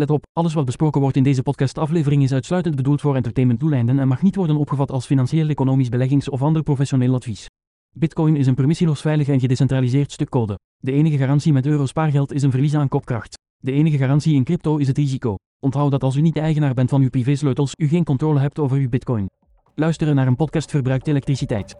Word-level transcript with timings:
Let 0.00 0.10
op, 0.10 0.26
alles 0.32 0.54
wat 0.54 0.64
besproken 0.64 1.00
wordt 1.00 1.16
in 1.16 1.22
deze 1.22 1.42
podcastaflevering 1.42 2.22
is 2.22 2.32
uitsluitend 2.32 2.76
bedoeld 2.76 3.00
voor 3.00 3.16
entertainmentdoeleinden 3.16 3.98
en 3.98 4.08
mag 4.08 4.22
niet 4.22 4.36
worden 4.36 4.56
opgevat 4.56 4.90
als 4.90 5.06
financieel, 5.06 5.48
economisch, 5.48 5.88
beleggings- 5.88 6.28
of 6.28 6.42
ander 6.42 6.62
professioneel 6.62 7.14
advies. 7.14 7.46
Bitcoin 7.96 8.36
is 8.36 8.46
een 8.46 8.54
permissieloos 8.54 9.00
veilig 9.00 9.28
en 9.28 9.40
gedecentraliseerd 9.40 10.12
stuk 10.12 10.28
code. 10.28 10.58
De 10.76 10.92
enige 10.92 11.16
garantie 11.16 11.52
met 11.52 11.66
euro 11.66 11.86
spaargeld 11.86 12.32
is 12.32 12.42
een 12.42 12.50
verlies 12.50 12.74
aan 12.74 12.88
kopkracht. 12.88 13.38
De 13.56 13.72
enige 13.72 13.96
garantie 13.96 14.34
in 14.34 14.44
crypto 14.44 14.76
is 14.76 14.86
het 14.86 14.98
risico. 14.98 15.34
Onthoud 15.58 15.90
dat 15.90 16.02
als 16.02 16.16
u 16.16 16.20
niet 16.20 16.34
de 16.34 16.40
eigenaar 16.40 16.74
bent 16.74 16.90
van 16.90 17.02
uw 17.02 17.10
privésleutels, 17.10 17.72
u 17.76 17.88
geen 17.88 18.04
controle 18.04 18.40
hebt 18.40 18.58
over 18.58 18.76
uw 18.76 18.88
bitcoin. 18.88 19.26
Luisteren 19.74 20.14
naar 20.14 20.26
een 20.26 20.36
podcast 20.36 20.70
verbruikt 20.70 21.06
elektriciteit. 21.06 21.76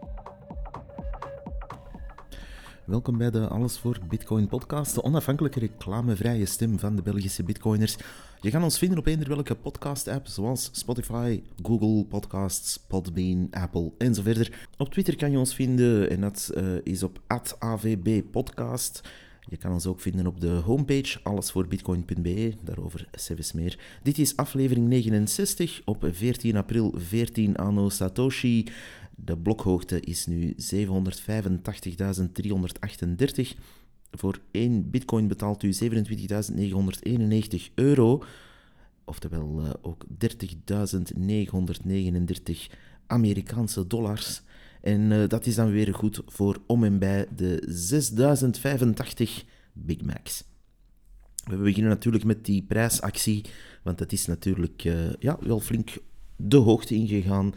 Welkom 2.90 3.18
bij 3.18 3.30
de 3.30 3.48
Alles 3.48 3.78
voor 3.78 3.98
Bitcoin 4.08 4.46
podcast, 4.46 4.94
de 4.94 5.02
onafhankelijke 5.02 5.58
reclamevrije 5.58 6.46
stem 6.46 6.78
van 6.78 6.96
de 6.96 7.02
Belgische 7.02 7.42
bitcoiners. 7.42 7.96
Je 8.40 8.50
kan 8.50 8.62
ons 8.62 8.78
vinden 8.78 8.98
op 8.98 9.06
eender 9.06 9.28
welke 9.28 9.54
podcast-app, 9.54 10.26
zoals 10.26 10.70
Spotify, 10.72 11.42
Google 11.62 12.04
Podcasts, 12.04 12.76
Podbean, 12.88 13.48
Apple 13.50 13.92
en 13.98 14.14
zo 14.14 14.22
verder. 14.22 14.68
Op 14.76 14.92
Twitter 14.92 15.16
kan 15.16 15.30
je 15.30 15.38
ons 15.38 15.54
vinden 15.54 16.10
en 16.10 16.20
dat 16.20 16.50
uh, 16.54 16.64
is 16.82 17.02
op 17.02 17.20
@avbpodcast. 17.58 19.02
Je 19.48 19.56
kan 19.56 19.72
ons 19.72 19.86
ook 19.86 20.00
vinden 20.00 20.26
op 20.26 20.40
de 20.40 20.48
homepage 20.48 21.18
allesvoorbitcoin.be, 21.22 22.54
daarover 22.62 23.08
zelfs 23.12 23.52
meer. 23.52 23.78
Dit 24.02 24.18
is 24.18 24.36
aflevering 24.36 24.88
69 24.88 25.82
op 25.84 26.06
14 26.10 26.56
april 26.56 26.94
14 26.96 27.56
anno 27.56 27.88
Satoshi. 27.88 28.66
De 29.24 29.38
blokhoogte 29.38 30.00
is 30.00 30.26
nu 30.26 30.54
785.338. 30.74 30.80
Voor 34.10 34.40
1 34.50 34.90
bitcoin 34.90 35.28
betaalt 35.28 35.62
u 35.62 35.72
27.991 35.72 35.78
euro. 37.74 38.24
Oftewel 39.04 39.60
uh, 39.60 39.70
ook 39.82 40.04
30.939 40.24 40.28
Amerikaanse 43.06 43.86
dollars. 43.86 44.42
En 44.80 45.10
uh, 45.10 45.28
dat 45.28 45.46
is 45.46 45.54
dan 45.54 45.70
weer 45.70 45.94
goed 45.94 46.22
voor 46.26 46.62
om 46.66 46.84
en 46.84 46.98
bij 46.98 47.26
de 47.36 47.62
6085 47.66 49.44
Big 49.72 50.02
Macs. 50.02 50.44
We 51.44 51.56
beginnen 51.56 51.90
natuurlijk 51.90 52.24
met 52.24 52.44
die 52.44 52.62
prijsactie, 52.62 53.44
want 53.82 53.98
dat 53.98 54.12
is 54.12 54.26
natuurlijk 54.26 54.84
uh, 54.84 55.12
ja, 55.18 55.38
wel 55.40 55.60
flink 55.60 55.90
de 56.36 56.56
hoogte 56.56 56.94
ingegaan 56.94 57.54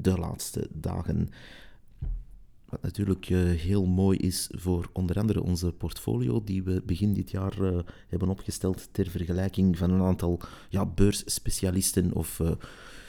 de 0.00 0.18
laatste 0.18 0.68
dagen. 0.72 1.28
Wat 2.68 2.82
natuurlijk 2.82 3.28
uh, 3.28 3.50
heel 3.50 3.86
mooi 3.86 4.18
is 4.18 4.48
voor 4.50 4.90
onder 4.92 5.18
andere 5.18 5.42
onze 5.42 5.72
portfolio, 5.72 6.44
die 6.44 6.62
we 6.62 6.82
begin 6.86 7.14
dit 7.14 7.30
jaar 7.30 7.60
uh, 7.60 7.78
hebben 8.08 8.28
opgesteld 8.28 8.88
ter 8.92 9.06
vergelijking 9.10 9.78
van 9.78 9.90
een 9.90 10.02
aantal 10.02 10.40
ja, 10.68 10.86
beursspecialisten 10.86 12.14
of 12.14 12.38
uh, 12.38 12.50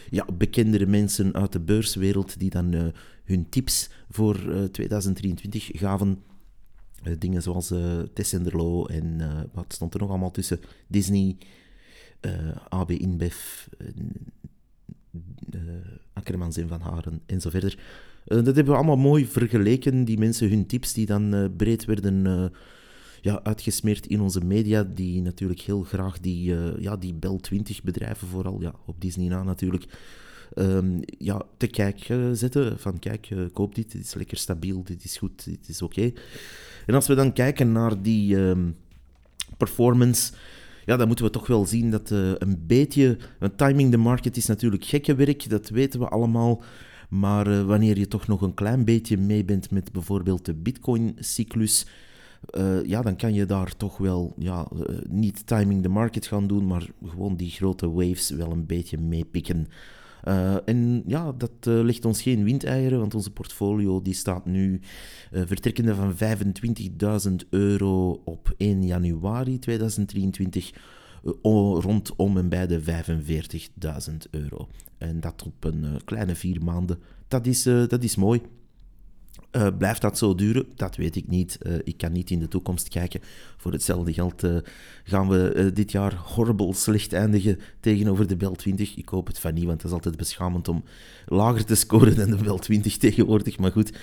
ja, 0.09 0.25
bekendere 0.33 0.85
mensen 0.85 1.33
uit 1.33 1.51
de 1.51 1.59
beurswereld 1.59 2.39
die 2.39 2.49
dan 2.49 2.93
hun 3.23 3.49
tips 3.49 3.89
voor 4.09 4.69
2023 4.71 5.69
gaven. 5.73 6.23
dingen 7.17 7.41
zoals 7.41 7.73
Tessenderlo 8.13 8.85
en 8.85 9.21
wat 9.53 9.73
stond 9.73 9.93
er 9.93 9.99
nog 9.99 10.09
allemaal 10.09 10.31
tussen? 10.31 10.59
Disney, 10.87 11.37
AB 12.69 12.91
InBev, 12.91 13.67
Akkermans 16.29 16.57
en 16.57 16.67
Van 16.67 16.81
Haren 16.81 17.21
en 17.25 17.41
zo 17.41 17.49
verder. 17.49 17.77
Uh, 18.27 18.37
dat 18.43 18.55
hebben 18.55 18.65
we 18.65 18.75
allemaal 18.75 18.97
mooi 18.97 19.25
vergeleken, 19.25 20.05
die 20.05 20.17
mensen, 20.17 20.49
hun 20.49 20.65
tips 20.65 20.93
die 20.93 21.05
dan 21.05 21.35
uh, 21.35 21.45
breed 21.57 21.85
werden 21.85 22.51
ja, 23.21 23.39
uitgesmeerd 23.43 24.07
in 24.07 24.21
onze 24.21 24.43
media, 24.43 24.83
die 24.83 25.21
natuurlijk 25.21 25.59
heel 25.59 25.81
graag 25.81 26.19
die, 26.19 26.55
ja, 26.79 26.97
die 26.97 27.13
Bel 27.13 27.37
20 27.37 27.83
bedrijven, 27.83 28.27
vooral 28.27 28.61
ja, 28.61 28.73
op 28.85 29.01
Disney 29.01 29.27
na 29.27 29.43
natuurlijk, 29.43 29.85
um, 30.55 30.99
ja, 31.17 31.41
te 31.57 31.67
kijk 31.67 32.07
zetten. 32.33 32.79
Van 32.79 32.99
kijk, 32.99 33.29
koop 33.53 33.75
dit, 33.75 33.91
dit 33.91 34.03
is 34.03 34.13
lekker 34.13 34.37
stabiel, 34.37 34.83
dit 34.83 35.03
is 35.03 35.17
goed, 35.17 35.45
dit 35.45 35.69
is 35.69 35.81
oké. 35.81 36.11
En 36.85 36.93
als 36.95 37.07
we 37.07 37.15
dan 37.15 37.33
kijken 37.33 37.71
naar 37.71 38.01
die 38.01 38.35
um, 38.35 38.75
performance 39.57 40.33
ja, 40.89 40.97
dan 40.97 41.07
moeten 41.07 41.25
we 41.25 41.31
toch 41.31 41.47
wel 41.47 41.65
zien 41.65 41.91
dat 41.91 42.11
uh, 42.11 42.31
een 42.37 42.63
beetje... 42.67 43.17
Want 43.39 43.57
timing 43.57 43.91
the 43.91 43.97
market 43.97 44.37
is 44.37 44.45
natuurlijk 44.45 44.85
gekke 44.85 45.15
werk, 45.15 45.49
dat 45.49 45.69
weten 45.69 45.99
we 45.99 46.07
allemaal. 46.07 46.63
Maar 47.09 47.47
uh, 47.47 47.63
wanneer 47.63 47.97
je 47.97 48.07
toch 48.07 48.27
nog 48.27 48.41
een 48.41 48.53
klein 48.53 48.85
beetje 48.85 49.17
mee 49.17 49.45
bent 49.45 49.71
met 49.71 49.91
bijvoorbeeld 49.91 50.45
de 50.45 50.53
Bitcoin-cyclus... 50.53 51.87
Uh, 52.57 52.85
ja, 52.85 53.01
dan 53.01 53.15
kan 53.15 53.33
je 53.33 53.45
daar 53.45 53.75
toch 53.77 53.97
wel 53.97 54.33
ja, 54.37 54.67
niet 55.09 55.47
timing 55.47 55.81
the 55.81 55.89
market 55.89 56.27
gaan 56.27 56.47
doen, 56.47 56.67
maar 56.67 56.87
gewoon 57.05 57.35
die 57.35 57.49
grote 57.49 57.91
waves 57.91 58.29
wel 58.29 58.51
een 58.51 58.65
beetje 58.65 58.97
meepikken. 58.97 59.67
Uh, 60.27 60.55
en 60.65 61.03
ja, 61.05 61.31
dat 61.31 61.51
uh, 61.67 61.83
legt 61.83 62.05
ons 62.05 62.21
geen 62.21 62.43
windeieren, 62.43 62.99
want 62.99 63.15
onze 63.15 63.31
portfolio 63.31 64.01
die 64.01 64.13
staat 64.13 64.45
nu 64.45 64.81
uh, 65.31 65.41
vertrekkende 65.45 65.95
van 65.95 66.13
25.000 67.29 67.35
euro 67.49 68.21
op 68.25 68.53
1 68.57 68.85
januari 68.85 69.59
2023 69.59 70.73
rondom 71.43 72.37
en 72.37 72.49
bij 72.49 72.67
de 72.67 72.81
45.000 72.81 74.15
euro. 74.31 74.67
En 74.97 75.19
dat 75.19 75.43
op 75.45 75.63
een 75.63 75.85
kleine 76.05 76.35
vier 76.35 76.63
maanden. 76.63 76.99
Dat 77.27 77.45
is, 77.45 77.63
dat 77.63 78.03
is 78.03 78.15
mooi. 78.15 78.41
Uh, 79.51 79.67
blijft 79.77 80.01
dat 80.01 80.17
zo 80.17 80.35
duren? 80.35 80.65
Dat 80.75 80.95
weet 80.95 81.15
ik 81.15 81.27
niet. 81.27 81.57
Uh, 81.61 81.73
ik 81.83 81.97
kan 81.97 82.11
niet 82.11 82.29
in 82.29 82.39
de 82.39 82.47
toekomst 82.47 82.87
kijken. 82.87 83.21
Voor 83.57 83.71
hetzelfde 83.71 84.13
geld 84.13 84.43
uh, 84.43 84.57
gaan 85.03 85.29
we 85.29 85.71
dit 85.73 85.91
jaar 85.91 86.15
horrible 86.15 86.73
slecht 86.73 87.13
eindigen 87.13 87.59
tegenover 87.79 88.27
de 88.27 88.35
Bel 88.35 88.55
20. 88.55 88.95
Ik 88.95 89.09
hoop 89.09 89.27
het 89.27 89.39
van 89.39 89.53
niet, 89.53 89.63
want 89.63 89.77
het 89.77 89.85
is 89.85 89.95
altijd 89.95 90.17
beschamend 90.17 90.67
om 90.67 90.83
lager 91.25 91.65
te 91.65 91.75
scoren 91.75 92.15
dan 92.15 92.29
de 92.29 92.43
Bel 92.43 92.57
20 92.57 92.97
tegenwoordig. 93.07 93.57
Maar 93.57 93.71
goed. 93.71 93.93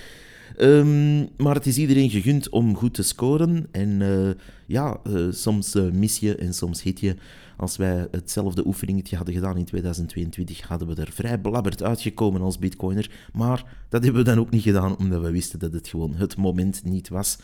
Um, 0.59 1.29
maar 1.37 1.55
het 1.55 1.65
is 1.65 1.77
iedereen 1.77 2.09
gegund 2.09 2.49
om 2.49 2.75
goed 2.75 2.93
te 2.93 3.03
scoren. 3.03 3.67
En 3.71 4.01
ja, 4.65 4.99
soms 5.29 5.73
mis 5.91 6.19
je 6.19 6.35
en 6.35 6.53
soms 6.53 6.83
hit 6.83 6.99
je. 6.99 7.15
Als 7.57 7.77
wij 7.77 8.07
hetzelfde 8.11 8.65
oefeningetje 8.67 9.15
hadden 9.15 9.35
gedaan 9.35 9.57
in 9.57 9.65
2022, 9.65 10.61
hadden 10.61 10.87
we 10.87 11.01
er 11.01 11.11
vrij 11.11 11.41
belabberd 11.41 11.83
uitgekomen 11.83 12.41
als 12.41 12.59
bitcoiner. 12.59 13.11
Maar 13.33 13.65
dat 13.89 14.03
hebben 14.03 14.23
we 14.23 14.29
dan 14.29 14.39
ook 14.39 14.49
niet 14.49 14.61
gedaan, 14.61 14.97
omdat 14.97 15.21
we 15.21 15.31
wisten 15.31 15.59
dat 15.59 15.73
het 15.73 15.87
gewoon 15.87 16.15
het 16.15 16.37
moment 16.37 16.83
niet 16.83 17.09
was. 17.09 17.37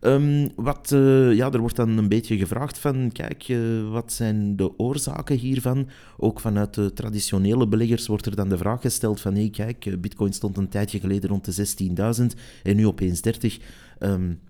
Um, 0.00 0.50
wat, 0.56 0.90
uh, 0.94 1.34
ja, 1.34 1.50
er 1.52 1.60
wordt 1.60 1.76
dan 1.76 1.98
een 1.98 2.08
beetje 2.08 2.36
gevraagd 2.36 2.78
van, 2.78 3.10
kijk, 3.12 3.48
uh, 3.48 3.90
wat 3.90 4.12
zijn 4.12 4.56
de 4.56 4.78
oorzaken 4.78 5.36
hiervan? 5.36 5.88
Ook 6.16 6.40
vanuit 6.40 6.74
de 6.74 6.92
traditionele 6.92 7.68
beleggers 7.68 8.06
wordt 8.06 8.26
er 8.26 8.36
dan 8.36 8.48
de 8.48 8.58
vraag 8.58 8.80
gesteld 8.80 9.20
van, 9.20 9.34
hé, 9.34 9.48
kijk, 9.48 10.00
bitcoin 10.00 10.32
stond 10.32 10.56
een 10.56 10.68
tijdje 10.68 11.00
geleden 11.00 11.30
rond 11.30 11.44
de 11.44 11.66
16.000 12.18 12.40
en 12.62 12.76
nu 12.76 12.86
opeens 12.86 13.20
30. 13.20 13.58
Um, 13.98 14.40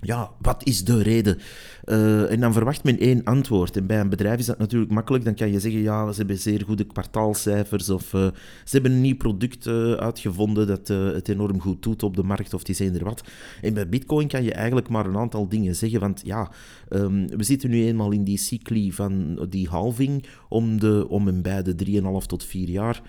ja, 0.00 0.30
wat 0.38 0.64
is 0.64 0.84
de 0.84 1.02
reden? 1.02 1.38
Uh, 1.84 2.30
en 2.30 2.40
dan 2.40 2.52
verwacht 2.52 2.84
men 2.84 2.98
één 2.98 3.24
antwoord. 3.24 3.76
En 3.76 3.86
bij 3.86 4.00
een 4.00 4.08
bedrijf 4.08 4.38
is 4.38 4.46
dat 4.46 4.58
natuurlijk 4.58 4.92
makkelijk. 4.92 5.24
Dan 5.24 5.34
kan 5.34 5.50
je 5.50 5.60
zeggen, 5.60 5.80
ja, 5.80 6.12
ze 6.12 6.18
hebben 6.18 6.38
zeer 6.38 6.62
goede 6.64 6.84
kwartaalcijfers 6.84 7.90
of 7.90 8.12
uh, 8.12 8.26
ze 8.64 8.70
hebben 8.70 8.92
een 8.92 9.00
nieuw 9.00 9.16
product 9.16 9.66
uh, 9.66 9.92
uitgevonden 9.92 10.66
dat 10.66 10.88
het 10.88 11.28
enorm 11.28 11.60
goed 11.60 11.82
doet 11.82 12.02
op 12.02 12.16
de 12.16 12.22
markt 12.22 12.54
of 12.54 12.62
die 12.62 12.74
zijn 12.74 12.94
er 12.94 13.04
wat. 13.04 13.22
En 13.62 13.74
bij 13.74 13.88
Bitcoin 13.88 14.28
kan 14.28 14.42
je 14.42 14.52
eigenlijk 14.52 14.88
maar 14.88 15.06
een 15.06 15.16
aantal 15.16 15.48
dingen 15.48 15.76
zeggen, 15.76 16.00
want 16.00 16.22
ja, 16.24 16.50
um, 16.90 17.28
we 17.36 17.42
zitten 17.42 17.70
nu 17.70 17.84
eenmaal 17.84 18.10
in 18.10 18.24
die 18.24 18.38
cycli 18.38 18.92
van 18.92 19.46
die 19.48 19.68
halving 19.68 20.26
om, 20.48 20.80
de, 20.80 21.06
om 21.08 21.28
en 21.28 21.42
bij 21.42 21.62
de 21.62 22.02
3,5 22.20 22.26
tot 22.26 22.44
4 22.44 22.68
jaar, 22.68 23.02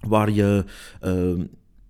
waar 0.00 0.30
je 0.30 0.64
ehm, 1.00 1.44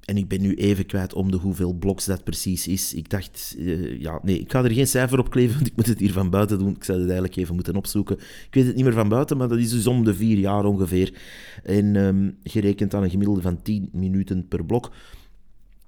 en 0.04 0.16
ik 0.16 0.28
ben 0.28 0.41
nu 0.41 0.54
even 0.54 0.87
kwijt 0.87 1.15
om 1.15 1.31
de 1.31 1.37
hoeveel 1.37 1.72
bloks 1.72 2.04
dat 2.04 2.25
precies 2.25 2.69
is. 2.69 2.94
Ik 2.94 3.10
dacht, 3.10 3.54
uh, 3.59 4.00
ja, 4.00 4.20
nee, 4.22 4.38
ik 4.38 4.50
ga 4.50 4.65
er 4.65 4.70
geen 4.72 4.87
cijfer 4.87 5.19
op 5.19 5.31
kleven, 5.31 5.54
want 5.59 5.66
ik 5.66 5.76
moet 5.76 5.87
het 5.87 5.98
hier 5.98 6.12
van 6.12 6.31
buiten 6.31 6.59
doen. 6.59 6.75
Ik 6.75 6.84
zou 6.84 6.98
het 6.98 7.06
eigenlijk 7.10 7.38
even 7.38 7.54
moeten 7.54 7.76
opzoeken. 7.76 8.16
Ik 8.19 8.54
weet 8.54 8.66
het 8.66 8.75
niet 8.75 8.84
meer 8.84 8.94
van 8.94 9.09
buiten, 9.09 9.37
maar 9.37 9.48
dat 9.48 9.59
is 9.59 9.71
dus 9.71 9.86
om 9.86 10.04
de 10.04 10.15
vier 10.15 10.39
jaar 10.39 10.65
ongeveer. 10.65 11.12
En 11.62 12.39
gerekend 12.45 12.95
aan 12.95 13.03
een 13.03 13.10
gemiddelde 13.10 13.42
van 13.42 13.62
10 13.62 13.89
minuten 13.92 14.48
per 14.48 14.65
blok. 14.65 14.91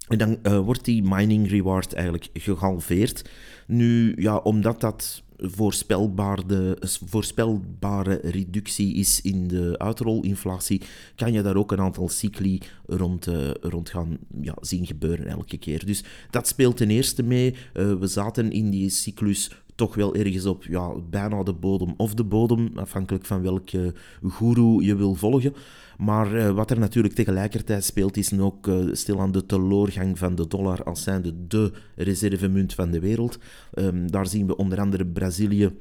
En 0.08 0.18
dan 0.18 0.38
uh, 0.42 0.58
wordt 0.58 0.84
die 0.84 1.02
mining 1.02 1.50
reward 1.50 1.92
eigenlijk 1.92 2.28
gehalveerd. 2.32 3.30
Nu, 3.66 4.12
ja, 4.16 4.36
omdat 4.36 4.80
dat 4.80 5.22
voorspelbare, 5.38 6.78
voorspelbare 7.04 8.20
reductie 8.22 8.94
is 8.94 9.20
in 9.20 9.48
de 9.48 9.74
uitrolinflatie, 9.78 10.82
kan 11.14 11.32
je 11.32 11.42
daar 11.42 11.56
ook 11.56 11.72
een 11.72 11.80
aantal 11.80 12.08
cycli 12.08 12.60
rond, 12.86 13.26
uh, 13.26 13.50
rond 13.60 13.90
gaan 13.90 14.18
ja, 14.40 14.54
zien 14.60 14.86
gebeuren 14.86 15.26
elke 15.26 15.58
keer. 15.58 15.86
Dus 15.86 16.04
dat 16.30 16.48
speelt 16.48 16.76
ten 16.76 16.90
eerste 16.90 17.22
mee. 17.22 17.54
Uh, 17.74 17.94
we 17.94 18.06
zaten 18.06 18.50
in 18.50 18.70
die 18.70 18.90
cyclus 18.90 19.50
toch 19.76 19.94
wel 19.94 20.14
ergens 20.14 20.46
op 20.46 20.64
ja, 20.64 20.92
bijna 21.10 21.42
de 21.42 21.52
bodem 21.52 21.94
of 21.96 22.14
de 22.14 22.24
bodem, 22.24 22.70
afhankelijk 22.74 23.24
van 23.24 23.42
welke 23.42 23.94
guru 24.22 24.84
je 24.84 24.96
wil 24.96 25.14
volgen. 25.14 25.54
Maar 25.98 26.34
uh, 26.34 26.50
wat 26.50 26.70
er 26.70 26.78
natuurlijk 26.78 27.14
tegelijkertijd 27.14 27.84
speelt, 27.84 28.16
is 28.16 28.38
ook 28.38 28.66
uh, 28.66 28.88
stilaan 28.92 29.32
de 29.32 29.46
teleurgang 29.46 30.18
van 30.18 30.34
de 30.34 30.46
dollar 30.46 30.84
als 30.84 31.02
zijnde 31.02 31.46
de 31.46 31.72
reservemunt 31.96 32.74
van 32.74 32.90
de 32.90 33.00
wereld. 33.00 33.38
Um, 33.74 34.10
daar 34.10 34.26
zien 34.26 34.46
we 34.46 34.56
onder 34.56 34.80
andere 34.80 35.06
Brazilië 35.06 35.72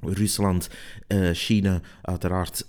Rusland, 0.00 0.70
uh, 1.08 1.30
China, 1.32 1.80
uiteraard 2.02 2.64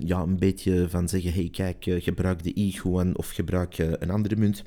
ja, 0.00 0.20
een 0.20 0.38
beetje 0.38 0.88
van 0.88 1.08
zeggen: 1.08 1.32
hey, 1.32 1.48
kijk, 1.52 1.84
gebruik 1.88 2.42
de 2.42 2.70
yuan 2.70 3.16
of 3.16 3.30
gebruik 3.30 3.78
een 3.78 4.10
andere 4.10 4.36
munt. 4.36 4.64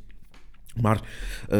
Maar 0.81 1.09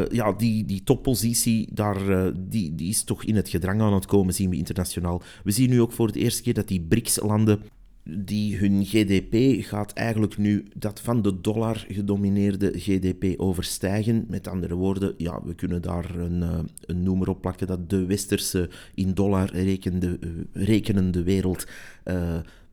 ja, 0.09 0.31
die, 0.31 0.65
die 0.65 0.83
toppositie, 0.83 1.67
daar, 1.73 2.33
die, 2.49 2.75
die 2.75 2.89
is 2.89 3.03
toch 3.03 3.23
in 3.23 3.35
het 3.35 3.49
gedrang 3.49 3.81
aan 3.81 3.93
het 3.93 4.05
komen, 4.05 4.33
zien 4.33 4.49
we 4.49 4.55
internationaal. 4.55 5.21
We 5.43 5.51
zien 5.51 5.69
nu 5.69 5.81
ook 5.81 5.91
voor 5.91 6.11
de 6.11 6.19
eerste 6.19 6.41
keer 6.41 6.53
dat 6.53 6.67
die 6.67 6.81
BRICS-landen 6.81 7.61
die 8.03 8.57
hun 8.57 8.85
GDP 8.85 9.63
gaat 9.63 9.93
eigenlijk 9.93 10.37
nu 10.37 10.65
dat 10.75 11.01
van 11.01 11.21
de 11.21 11.41
dollar 11.41 11.85
gedomineerde 11.89 12.71
GDP 12.75 13.39
overstijgen. 13.39 14.25
Met 14.27 14.47
andere 14.47 14.75
woorden, 14.75 15.13
ja, 15.17 15.41
we 15.43 15.55
kunnen 15.55 15.81
daar 15.81 16.15
een, 16.15 16.41
uh, 16.41 16.59
een 16.85 17.03
noemer 17.03 17.29
op 17.29 17.41
plakken 17.41 17.67
dat 17.67 17.89
de 17.89 18.05
westerse 18.05 18.69
in 18.93 19.13
dollar 19.13 19.49
rekende, 19.51 20.19
rekenende 20.51 21.23
wereld 21.23 21.67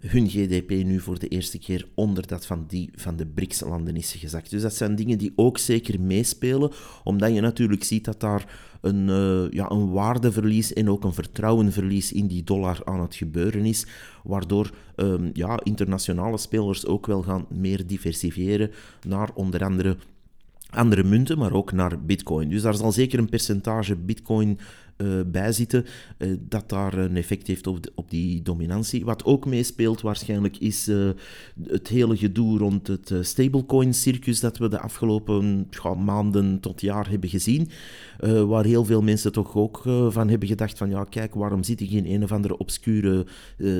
hun 0.00 0.28
GDP 0.28 0.70
nu 0.70 1.00
voor 1.00 1.18
de 1.18 1.28
eerste 1.28 1.58
keer 1.58 1.86
onder 1.94 2.26
dat 2.26 2.46
van 2.46 2.64
die 2.68 2.90
van 2.94 3.16
de 3.16 3.26
BRICS-landen 3.26 3.96
is 3.96 4.12
gezakt. 4.12 4.50
Dus 4.50 4.62
dat 4.62 4.74
zijn 4.74 4.94
dingen 4.94 5.18
die 5.18 5.32
ook 5.36 5.58
zeker 5.58 6.00
meespelen, 6.00 6.70
omdat 7.04 7.34
je 7.34 7.40
natuurlijk 7.40 7.84
ziet 7.84 8.04
dat 8.04 8.20
daar 8.20 8.68
een, 8.80 9.08
uh, 9.08 9.50
ja, 9.50 9.70
een 9.70 9.90
waardeverlies 9.90 10.72
en 10.72 10.90
ook 10.90 11.04
een 11.04 11.14
vertrouwenverlies 11.14 12.12
in 12.12 12.26
die 12.26 12.44
dollar 12.44 12.80
aan 12.84 13.00
het 13.00 13.14
gebeuren 13.14 13.64
is, 13.64 13.86
waardoor 14.24 14.70
um, 14.96 15.30
ja, 15.32 15.60
internationale 15.62 16.38
spelers 16.38 16.86
ook 16.86 17.06
wel 17.06 17.22
gaan 17.22 17.46
meer 17.48 17.86
diversifiëren 17.86 18.70
naar 19.06 19.30
onder 19.34 19.64
andere 19.64 19.96
andere 20.70 21.04
munten, 21.04 21.38
maar 21.38 21.52
ook 21.52 21.72
naar 21.72 22.00
bitcoin. 22.04 22.48
Dus 22.48 22.62
daar 22.62 22.74
zal 22.74 22.92
zeker 22.92 23.18
een 23.18 23.28
percentage 23.28 23.96
bitcoin 23.96 24.58
uh, 25.02 25.20
bij 25.26 25.52
zitten, 25.52 25.84
uh, 26.18 26.36
dat 26.48 26.68
daar 26.68 26.94
een 26.94 27.16
effect 27.16 27.46
heeft 27.46 27.66
op, 27.66 27.78
op 27.94 28.10
die 28.10 28.42
dominantie. 28.42 29.04
Wat 29.04 29.24
ook 29.24 29.46
meespeelt 29.46 30.00
waarschijnlijk 30.00 30.56
is 30.56 30.88
uh, 30.88 31.10
het 31.66 31.88
hele 31.88 32.16
gedoe 32.16 32.58
rond 32.58 32.86
het 32.86 33.12
stablecoin-circus 33.20 34.40
dat 34.40 34.58
we 34.58 34.68
de 34.68 34.80
afgelopen 34.80 35.68
maanden 36.04 36.60
tot 36.60 36.80
jaar 36.80 37.10
hebben 37.10 37.28
gezien. 37.28 37.68
waar 38.46 38.64
heel 38.64 38.84
veel 38.84 39.02
mensen 39.02 39.32
toch 39.32 39.56
ook 39.56 39.82
van 40.08 40.28
hebben 40.28 40.48
gedacht 40.48 40.78
van 40.78 40.90
ja, 40.90 41.04
kijk, 41.04 41.34
waarom 41.34 41.62
zit 41.62 41.80
ik 41.80 41.90
in 41.90 42.06
een 42.06 42.22
of 42.22 42.32
andere 42.32 42.58
obscure 42.58 43.26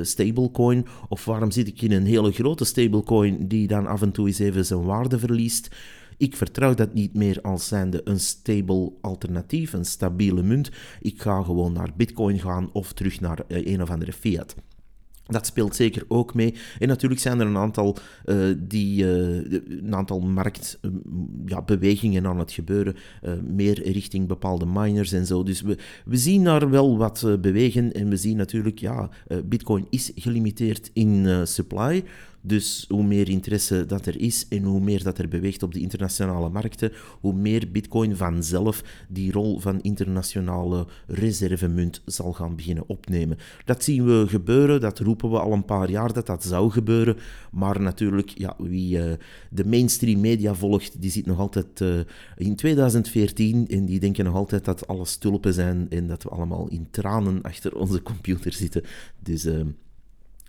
stablecoin? 0.01 0.85
Of 1.09 1.25
waarom 1.25 1.51
zit 1.51 1.67
ik 1.67 1.81
in 1.81 1.91
een 1.91 2.05
hele 2.05 2.31
grote 2.31 2.65
stablecoin 2.65 3.47
die 3.47 3.67
dan 3.67 3.87
af 3.87 4.01
en 4.01 4.11
toe 4.11 4.27
eens 4.27 4.39
even 4.39 4.65
zijn 4.65 4.83
waarde 4.83 5.19
verliest? 5.19 5.69
Ik 6.21 6.35
vertrouw 6.35 6.73
dat 6.73 6.93
niet 6.93 7.13
meer 7.13 7.41
als 7.41 7.67
zijnde 7.67 8.01
een 8.03 8.19
stable 8.19 8.91
alternatief, 9.01 9.73
een 9.73 9.85
stabiele 9.85 10.43
munt. 10.43 10.69
Ik 11.01 11.21
ga 11.21 11.43
gewoon 11.43 11.73
naar 11.73 11.89
Bitcoin 11.95 12.39
gaan 12.39 12.69
of 12.73 12.93
terug 12.93 13.19
naar 13.19 13.39
eh, 13.47 13.65
een 13.65 13.81
of 13.81 13.89
andere 13.89 14.13
fiat. 14.13 14.55
Dat 15.25 15.45
speelt 15.45 15.75
zeker 15.75 16.03
ook 16.07 16.33
mee. 16.33 16.55
En 16.79 16.87
natuurlijk 16.87 17.21
zijn 17.21 17.39
er 17.39 17.45
een 17.45 17.57
aantal, 17.57 17.97
uh, 18.25 18.55
die, 18.57 19.03
uh, 19.03 19.51
een 19.67 19.95
aantal 19.95 20.19
marktbewegingen 20.19 22.23
ja, 22.23 22.29
aan 22.29 22.39
het 22.39 22.51
gebeuren. 22.51 22.95
Meer 23.43 23.91
richting 23.91 24.27
bepaalde 24.27 24.65
miners 24.65 25.11
en 25.11 25.25
zo. 25.25 25.43
Dus 25.43 25.61
we, 25.61 25.77
we 26.05 26.17
zien 26.17 26.43
daar 26.43 26.69
wel 26.69 26.97
wat 26.97 27.37
bewegen. 27.41 27.93
En 27.93 28.09
we 28.09 28.17
zien 28.17 28.37
natuurlijk, 28.37 28.79
ja, 28.79 29.09
Bitcoin 29.45 29.85
is 29.89 30.11
gelimiteerd 30.15 30.89
in 30.93 31.47
supply. 31.47 32.03
Dus 32.41 32.85
hoe 32.87 33.03
meer 33.03 33.29
interesse 33.29 33.85
dat 33.85 34.05
er 34.05 34.19
is 34.19 34.45
en 34.49 34.63
hoe 34.63 34.79
meer 34.79 35.03
dat 35.03 35.17
er 35.17 35.27
beweegt 35.27 35.63
op 35.63 35.73
de 35.73 35.79
internationale 35.79 36.49
markten, 36.49 36.91
hoe 37.19 37.33
meer 37.33 37.71
Bitcoin 37.71 38.15
vanzelf 38.15 38.83
die 39.09 39.31
rol 39.31 39.59
van 39.59 39.81
internationale 39.81 40.87
reservemunt 41.07 42.01
zal 42.05 42.33
gaan 42.33 42.55
beginnen 42.55 42.87
opnemen. 42.87 43.37
Dat 43.65 43.83
zien 43.83 44.05
we 44.05 44.25
gebeuren, 44.27 44.81
dat 44.81 44.99
roepen 44.99 45.29
we 45.29 45.39
al 45.39 45.51
een 45.51 45.65
paar 45.65 45.89
jaar 45.89 46.13
dat 46.13 46.25
dat 46.25 46.43
zou 46.43 46.71
gebeuren. 46.71 47.17
Maar 47.51 47.81
natuurlijk, 47.81 48.29
ja, 48.29 48.55
wie 48.57 48.97
uh, 48.97 49.11
de 49.49 49.65
mainstream 49.65 50.19
media 50.19 50.55
volgt, 50.55 51.01
die 51.01 51.11
zit 51.11 51.25
nog 51.25 51.39
altijd 51.39 51.79
uh, 51.79 51.99
in 52.37 52.55
2014 52.55 53.67
en 53.67 53.85
die 53.85 53.99
denken 53.99 54.25
nog 54.25 54.35
altijd 54.35 54.65
dat 54.65 54.87
alles 54.87 55.17
tulpen 55.17 55.53
zijn 55.53 55.85
en 55.89 56.07
dat 56.07 56.23
we 56.23 56.29
allemaal 56.29 56.67
in 56.69 56.87
tranen 56.91 57.41
achter 57.41 57.75
onze 57.75 58.01
computer 58.01 58.53
zitten. 58.53 58.83
Dus. 59.19 59.45
Uh, 59.45 59.61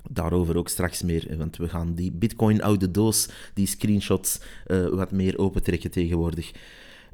Daarover 0.09 0.57
ook 0.57 0.69
straks 0.69 1.03
meer, 1.03 1.37
want 1.37 1.57
we 1.57 1.69
gaan 1.69 1.95
die 1.95 2.13
Bitcoin 2.13 2.63
oude 2.63 2.91
doos, 2.91 3.29
die 3.55 3.67
screenshots, 3.67 4.41
uh, 4.67 4.89
wat 4.89 5.13
meer 5.13 5.39
opentrekken 5.39 5.91
tegenwoordig. 5.91 6.53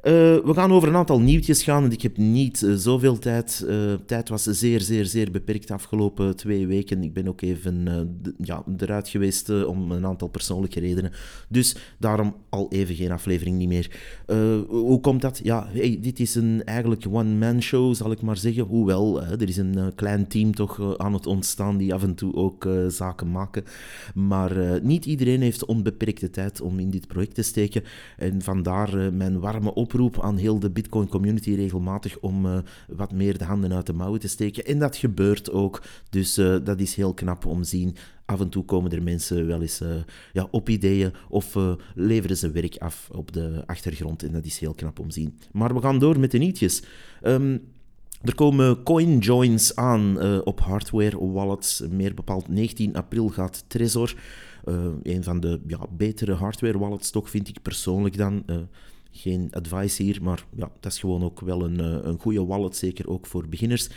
Uh, 0.03 0.11
we 0.45 0.53
gaan 0.53 0.71
over 0.71 0.87
een 0.87 0.95
aantal 0.95 1.19
nieuwtjes 1.19 1.63
gaan, 1.63 1.81
want 1.81 1.93
ik 1.93 2.01
heb 2.01 2.17
niet 2.17 2.61
uh, 2.61 2.75
zoveel 2.75 3.17
tijd. 3.17 3.65
Uh, 3.67 3.93
tijd 4.05 4.29
was 4.29 4.43
zeer, 4.43 4.81
zeer, 4.81 5.05
zeer 5.05 5.31
beperkt 5.31 5.67
de 5.67 5.73
afgelopen 5.73 6.35
twee 6.35 6.67
weken. 6.67 7.03
Ik 7.03 7.13
ben 7.13 7.27
ook 7.27 7.41
even 7.41 7.87
ja, 8.37 8.63
eruit 8.77 9.09
geweest 9.09 9.65
om 9.65 9.91
een 9.91 10.05
aantal 10.05 10.27
persoonlijke 10.27 10.79
redenen. 10.79 11.11
Dus 11.49 11.75
daarom 11.97 12.35
al 12.49 12.71
even 12.71 12.95
geen 12.95 13.11
aflevering 13.11 13.57
niet 13.57 13.67
meer. 13.67 13.91
hoe 14.67 14.99
komt 14.99 15.21
dat? 15.21 15.39
Ja, 15.43 15.67
dit 15.99 16.19
is 16.19 16.35
een 16.35 16.63
eigenlijk 16.63 17.05
one-man 17.09 17.61
show, 17.61 17.95
zal 17.95 18.11
ik 18.11 18.21
maar 18.21 18.37
zeggen. 18.37 18.63
Hoewel, 18.63 19.21
er 19.21 19.47
is 19.47 19.57
een 19.57 19.91
klein 19.95 20.27
team 20.27 20.55
toch 20.55 20.97
aan 20.97 21.13
het 21.13 21.25
ontstaan 21.25 21.77
die 21.77 21.93
af 21.93 22.03
en 22.03 22.15
toe 22.15 22.33
ook 22.33 22.67
zaken 22.87 23.31
maken. 23.31 23.63
Maar 24.13 24.81
niet 24.83 25.05
iedereen 25.05 25.41
heeft 25.41 25.65
onbeperkte 25.65 26.29
tijd 26.29 26.61
om 26.61 26.79
in 26.79 26.89
dit 26.89 27.07
project 27.07 27.35
te 27.35 27.41
steken. 27.41 27.83
En 28.17 28.41
vandaar 28.41 29.13
mijn 29.13 29.39
warme 29.39 29.73
op 29.73 29.88
oproep 29.89 30.21
aan 30.21 30.37
heel 30.37 30.59
de 30.59 30.69
Bitcoin 30.69 31.07
community 31.07 31.53
regelmatig 31.53 32.19
om 32.19 32.45
uh, 32.45 32.57
wat 32.87 33.11
meer 33.11 33.37
de 33.37 33.43
handen 33.43 33.73
uit 33.73 33.85
de 33.85 33.93
mouwen 33.93 34.19
te 34.19 34.27
steken. 34.27 34.65
En 34.65 34.79
dat 34.79 34.95
gebeurt 34.95 35.51
ook. 35.51 35.83
Dus 36.09 36.37
uh, 36.37 36.57
dat 36.63 36.79
is 36.79 36.95
heel 36.95 37.13
knap 37.13 37.45
om 37.45 37.63
zien. 37.63 37.95
Af 38.25 38.39
en 38.39 38.49
toe 38.49 38.65
komen 38.65 38.91
er 38.91 39.03
mensen 39.03 39.47
wel 39.47 39.61
eens 39.61 39.81
uh, 39.81 39.89
ja, 40.33 40.47
op 40.51 40.69
ideeën 40.69 41.13
of 41.29 41.57
leveren 41.95 42.37
ze 42.37 42.51
werk 42.51 42.77
af 42.77 43.09
op 43.11 43.33
de 43.33 43.63
achtergrond. 43.65 44.23
En 44.23 44.31
dat 44.31 44.45
is 44.45 44.59
heel 44.59 44.73
knap 44.73 44.99
om 44.99 45.11
zien. 45.11 45.37
Maar 45.51 45.73
we 45.73 45.81
gaan 45.81 45.99
door 45.99 46.19
met 46.19 46.31
de 46.31 46.37
nietjes. 46.37 46.83
Um, 47.23 47.61
er 48.21 48.35
komen 48.35 48.83
coinjoins 48.83 49.75
aan 49.75 50.25
uh, 50.25 50.39
op 50.43 50.59
hardware 50.59 51.31
wallets. 51.31 51.83
Meer 51.89 52.13
bepaald 52.13 52.47
19 52.47 52.95
april 52.95 53.29
gaat 53.29 53.63
Trezor, 53.67 54.15
uh, 54.65 54.85
een 55.03 55.23
van 55.23 55.39
de 55.39 55.61
ja, 55.67 55.79
betere 55.97 56.33
hardware 56.33 56.77
wallets 56.77 57.09
toch, 57.09 57.29
vind 57.29 57.47
ik 57.47 57.61
persoonlijk 57.61 58.17
dan. 58.17 58.43
Geen 59.11 59.47
advice 59.51 60.03
hier, 60.03 60.19
maar 60.21 60.45
ja, 60.55 60.71
dat 60.79 60.91
is 60.91 60.99
gewoon 60.99 61.23
ook 61.23 61.39
wel 61.39 61.63
een, 61.63 61.79
eh, 61.79 61.97
een 62.01 62.19
goede 62.19 62.45
wallet, 62.45 62.75
zeker 62.75 63.09
ook 63.09 63.25
voor 63.25 63.47
beginners. 63.47 63.89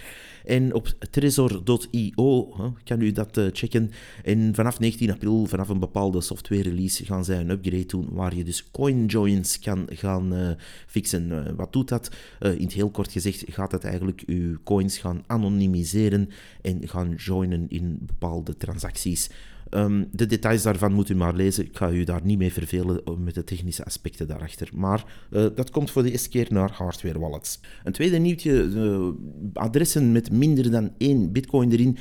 En 0.44 0.74
op 0.74 0.94
trezor.io 1.10 2.54
kan 2.84 3.00
u 3.00 3.12
dat 3.12 3.36
uh, 3.36 3.46
checken. 3.52 3.90
En 4.24 4.54
vanaf 4.54 4.78
19 4.78 5.10
april, 5.10 5.46
vanaf 5.46 5.68
een 5.68 5.78
bepaalde 5.78 6.20
software 6.20 6.62
release, 6.62 7.04
gaan 7.04 7.24
zij 7.24 7.40
een 7.40 7.50
upgrade 7.50 7.86
doen 7.86 8.08
waar 8.10 8.36
je 8.36 8.44
dus 8.44 8.70
coinjoins 8.70 9.58
kan 9.58 9.86
gaan 9.90 10.34
uh, 10.34 10.50
fixen. 10.86 11.56
wat 11.56 11.72
doet 11.72 11.88
dat? 11.88 12.10
in 12.40 12.62
het 12.62 12.72
heel 12.72 12.90
kort 12.90 13.12
gezegd 13.12 13.44
gaat 13.46 13.70
dat 13.70 13.84
eigenlijk 13.84 14.22
uw 14.26 14.56
coins 14.64 14.98
gaan 14.98 15.24
anonimiseren 15.26 16.28
en 16.62 16.88
gaan 16.88 17.14
joinen 17.14 17.66
in 17.68 17.98
bepaalde 18.00 18.56
transacties. 18.56 19.30
Um, 19.74 20.08
de 20.10 20.26
details 20.26 20.62
daarvan 20.62 20.92
moet 20.92 21.08
u 21.08 21.14
maar 21.14 21.34
lezen. 21.34 21.64
Ik 21.64 21.76
ga 21.76 21.90
u 21.90 22.04
daar 22.04 22.20
niet 22.24 22.38
mee 22.38 22.52
vervelen 22.52 23.02
met 23.18 23.34
de 23.34 23.44
technische 23.44 23.84
aspecten 23.84 24.26
daarachter. 24.26 24.68
Maar 24.74 25.04
uh, 25.30 25.46
dat 25.54 25.70
komt 25.70 25.90
voor 25.90 26.02
de 26.02 26.10
eerste 26.10 26.28
keer 26.28 26.46
naar 26.50 26.72
hardware 26.72 27.18
wallets. 27.18 27.60
Een 27.84 27.92
tweede 27.92 28.18
nieuwtje: 28.18 28.62
uh, 28.62 29.08
adressen 29.52 30.12
met 30.12 30.32
minder 30.32 30.70
dan 30.70 30.90
één 30.98 31.32
bitcoin 31.32 31.72
erin 31.72 31.96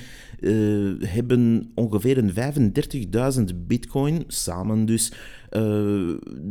hebben 1.05 1.71
ongeveer 1.75 2.17
een 2.17 2.33
35.000 3.51 3.55
bitcoin, 3.55 4.23
samen 4.27 4.85
dus, 4.85 5.13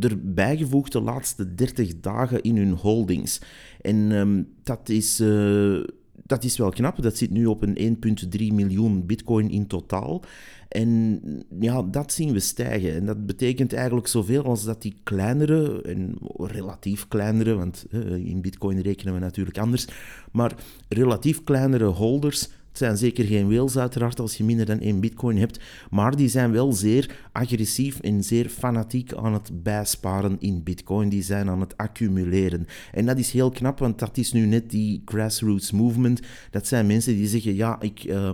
erbij 0.00 0.57
gevoegd 0.57 0.93
de 0.93 1.00
laatste 1.00 1.55
30 1.55 2.00
dagen 2.00 2.43
in 2.43 2.57
hun 2.57 2.73
holdings. 2.73 3.41
En 3.81 3.97
um, 3.97 4.49
dat 4.62 4.89
is 4.89 5.23
dat 6.31 6.45
is 6.45 6.57
wel 6.57 6.71
knap. 6.71 7.03
Dat 7.03 7.17
zit 7.17 7.31
nu 7.31 7.47
op 7.47 7.63
een 7.63 7.99
1,3 8.41 8.55
miljoen 8.55 9.07
bitcoin 9.07 9.51
in 9.51 9.67
totaal. 9.67 10.23
En 10.69 11.21
ja, 11.61 11.83
dat 11.83 12.13
zien 12.13 12.33
we 12.33 12.41
stijgen. 12.41 12.95
En 12.95 13.07
dat 13.07 13.27
betekent 13.27 13.73
eigenlijk 13.73 14.07
zoveel 14.07 14.45
als 14.45 14.65
dat 14.65 14.83
die 14.83 14.95
kleinere, 15.03 15.83
en 15.83 16.19
relatief 16.37 17.09
kleinere, 17.09 17.55
want 17.55 17.87
in 18.25 18.41
bitcoin 18.41 18.81
rekenen 18.81 19.15
we 19.15 19.21
natuurlijk 19.21 19.59
anders, 19.59 19.87
maar 20.33 20.55
relatief 20.89 21.45
kleinere 21.45 21.85
holders 21.85 22.49
het 22.71 22.79
zijn 22.79 22.97
zeker 22.97 23.25
geen 23.25 23.49
whales 23.49 23.77
uiteraard 23.77 24.21
als 24.21 24.37
je 24.37 24.45
minder 24.45 24.67
dan 24.67 24.81
één 24.81 25.00
bitcoin 25.00 25.37
hebt, 25.37 25.61
maar 25.91 26.17
die 26.17 26.29
zijn 26.29 26.53
wel 26.53 26.73
zeer 26.73 27.29
agressief 27.33 28.00
en 28.00 28.25
zeer 28.25 28.49
fanatiek 28.49 29.15
aan 29.15 29.33
het 29.33 29.62
bijsparen 29.62 30.37
in 30.39 30.62
bitcoin. 30.62 31.09
Die 31.09 31.23
zijn 31.23 31.49
aan 31.49 31.61
het 31.61 31.77
accumuleren. 31.77 32.67
En 32.93 33.07
dat 33.07 33.19
is 33.19 33.33
heel 33.33 33.50
knap, 33.50 33.79
want 33.79 33.99
dat 33.99 34.17
is 34.17 34.33
nu 34.33 34.47
net 34.47 34.71
die 34.71 35.03
grassroots 35.05 35.71
movement. 35.71 36.21
Dat 36.50 36.67
zijn 36.67 36.87
mensen 36.87 37.15
die 37.15 37.29
zeggen, 37.29 37.55
ja, 37.55 37.81
ik... 37.81 38.05
Uh, 38.05 38.31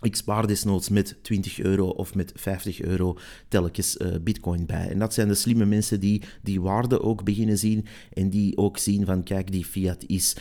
ik 0.00 0.16
spaar 0.16 0.46
desnoods 0.46 0.88
met 0.88 1.16
20 1.22 1.60
euro 1.60 1.88
of 1.88 2.14
met 2.14 2.32
50 2.34 2.80
euro 2.80 3.18
telkens 3.48 3.96
uh, 3.96 4.14
bitcoin 4.22 4.66
bij. 4.66 4.88
En 4.88 4.98
dat 4.98 5.14
zijn 5.14 5.28
de 5.28 5.34
slimme 5.34 5.64
mensen 5.64 6.00
die 6.00 6.22
die 6.42 6.60
waarde 6.60 7.02
ook 7.02 7.24
beginnen 7.24 7.58
zien 7.58 7.86
en 8.12 8.30
die 8.30 8.56
ook 8.56 8.78
zien 8.78 9.04
van 9.04 9.22
kijk, 9.22 9.52
die 9.52 9.64
fiat 9.64 10.04
is 10.06 10.36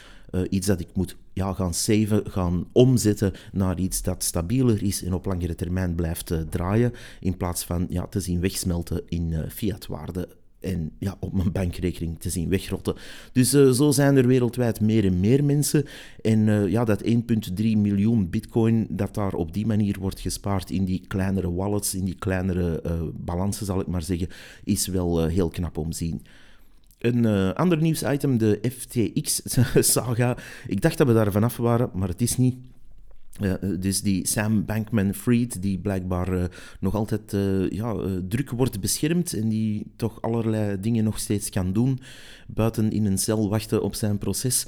iets 0.49 0.67
dat 0.67 0.79
ik 0.79 0.87
moet 0.93 1.15
ja, 1.33 1.53
gaan 1.53 1.73
saven, 1.73 2.31
gaan 2.31 2.67
omzetten 2.71 3.33
naar 3.51 3.79
iets 3.79 4.01
dat 4.01 4.23
stabieler 4.23 4.83
is 4.83 5.03
en 5.03 5.13
op 5.13 5.25
langere 5.25 5.55
termijn 5.55 5.95
blijft 5.95 6.33
draaien, 6.49 6.93
in 7.19 7.37
plaats 7.37 7.63
van 7.63 7.85
ja, 7.89 8.07
te 8.07 8.19
zien 8.19 8.39
wegsmelten 8.39 9.01
in 9.07 9.49
fiatwaarde 9.49 10.27
en 10.65 10.91
ja, 10.99 11.17
op 11.19 11.33
mijn 11.33 11.51
bankrekening 11.51 12.19
te 12.19 12.29
zien 12.29 12.49
wegrotten. 12.49 12.95
Dus 13.31 13.53
uh, 13.53 13.69
zo 13.69 13.91
zijn 13.91 14.15
er 14.15 14.27
wereldwijd 14.27 14.81
meer 14.81 15.05
en 15.05 15.19
meer 15.19 15.43
mensen. 15.43 15.85
En 16.21 16.47
uh, 16.47 16.67
ja, 16.67 16.85
dat 16.85 17.03
1,3 17.03 17.11
miljoen 17.55 18.29
bitcoin 18.29 18.87
dat 18.89 19.13
daar 19.13 19.33
op 19.33 19.53
die 19.53 19.65
manier 19.65 19.97
wordt 19.99 20.19
gespaard 20.19 20.69
in 20.69 20.85
die 20.85 21.03
kleinere 21.07 21.53
wallets, 21.53 21.95
in 21.95 22.05
die 22.05 22.15
kleinere 22.15 22.83
uh, 22.85 23.01
balansen 23.13 23.65
zal 23.65 23.79
ik 23.79 23.87
maar 23.87 24.03
zeggen, 24.03 24.27
is 24.63 24.87
wel 24.87 25.25
heel 25.25 25.49
knap 25.49 25.77
om 25.77 25.89
te 25.89 25.97
zien. 25.97 26.21
Een 26.99 27.53
ander 27.53 27.81
nieuwsitem, 27.81 28.37
de 28.37 28.59
FTX-saga. 28.77 30.37
Ik 30.67 30.81
dacht 30.81 30.97
dat 30.97 31.07
we 31.07 31.13
daar 31.13 31.31
vanaf 31.31 31.57
waren, 31.57 31.89
maar 31.93 32.07
het 32.07 32.21
is 32.21 32.37
niet. 32.37 32.55
Uh, 33.41 33.53
dus 33.79 34.01
die 34.01 34.27
Sam 34.27 34.65
Bankman-Fried, 34.65 35.61
die 35.61 35.79
blijkbaar 35.79 36.49
nog 36.79 36.95
altijd 36.95 37.35
ja, 37.69 37.95
druk 38.27 38.49
wordt 38.49 38.79
beschermd 38.79 39.33
en 39.33 39.49
die 39.49 39.91
toch 39.95 40.21
allerlei 40.21 40.79
dingen 40.79 41.03
nog 41.03 41.19
steeds 41.19 41.49
kan 41.49 41.73
doen, 41.73 41.99
buiten 42.47 42.91
in 42.91 43.05
een 43.05 43.17
cel 43.17 43.49
wachten 43.49 43.83
op 43.83 43.95
zijn 43.95 44.17
proces. 44.17 44.65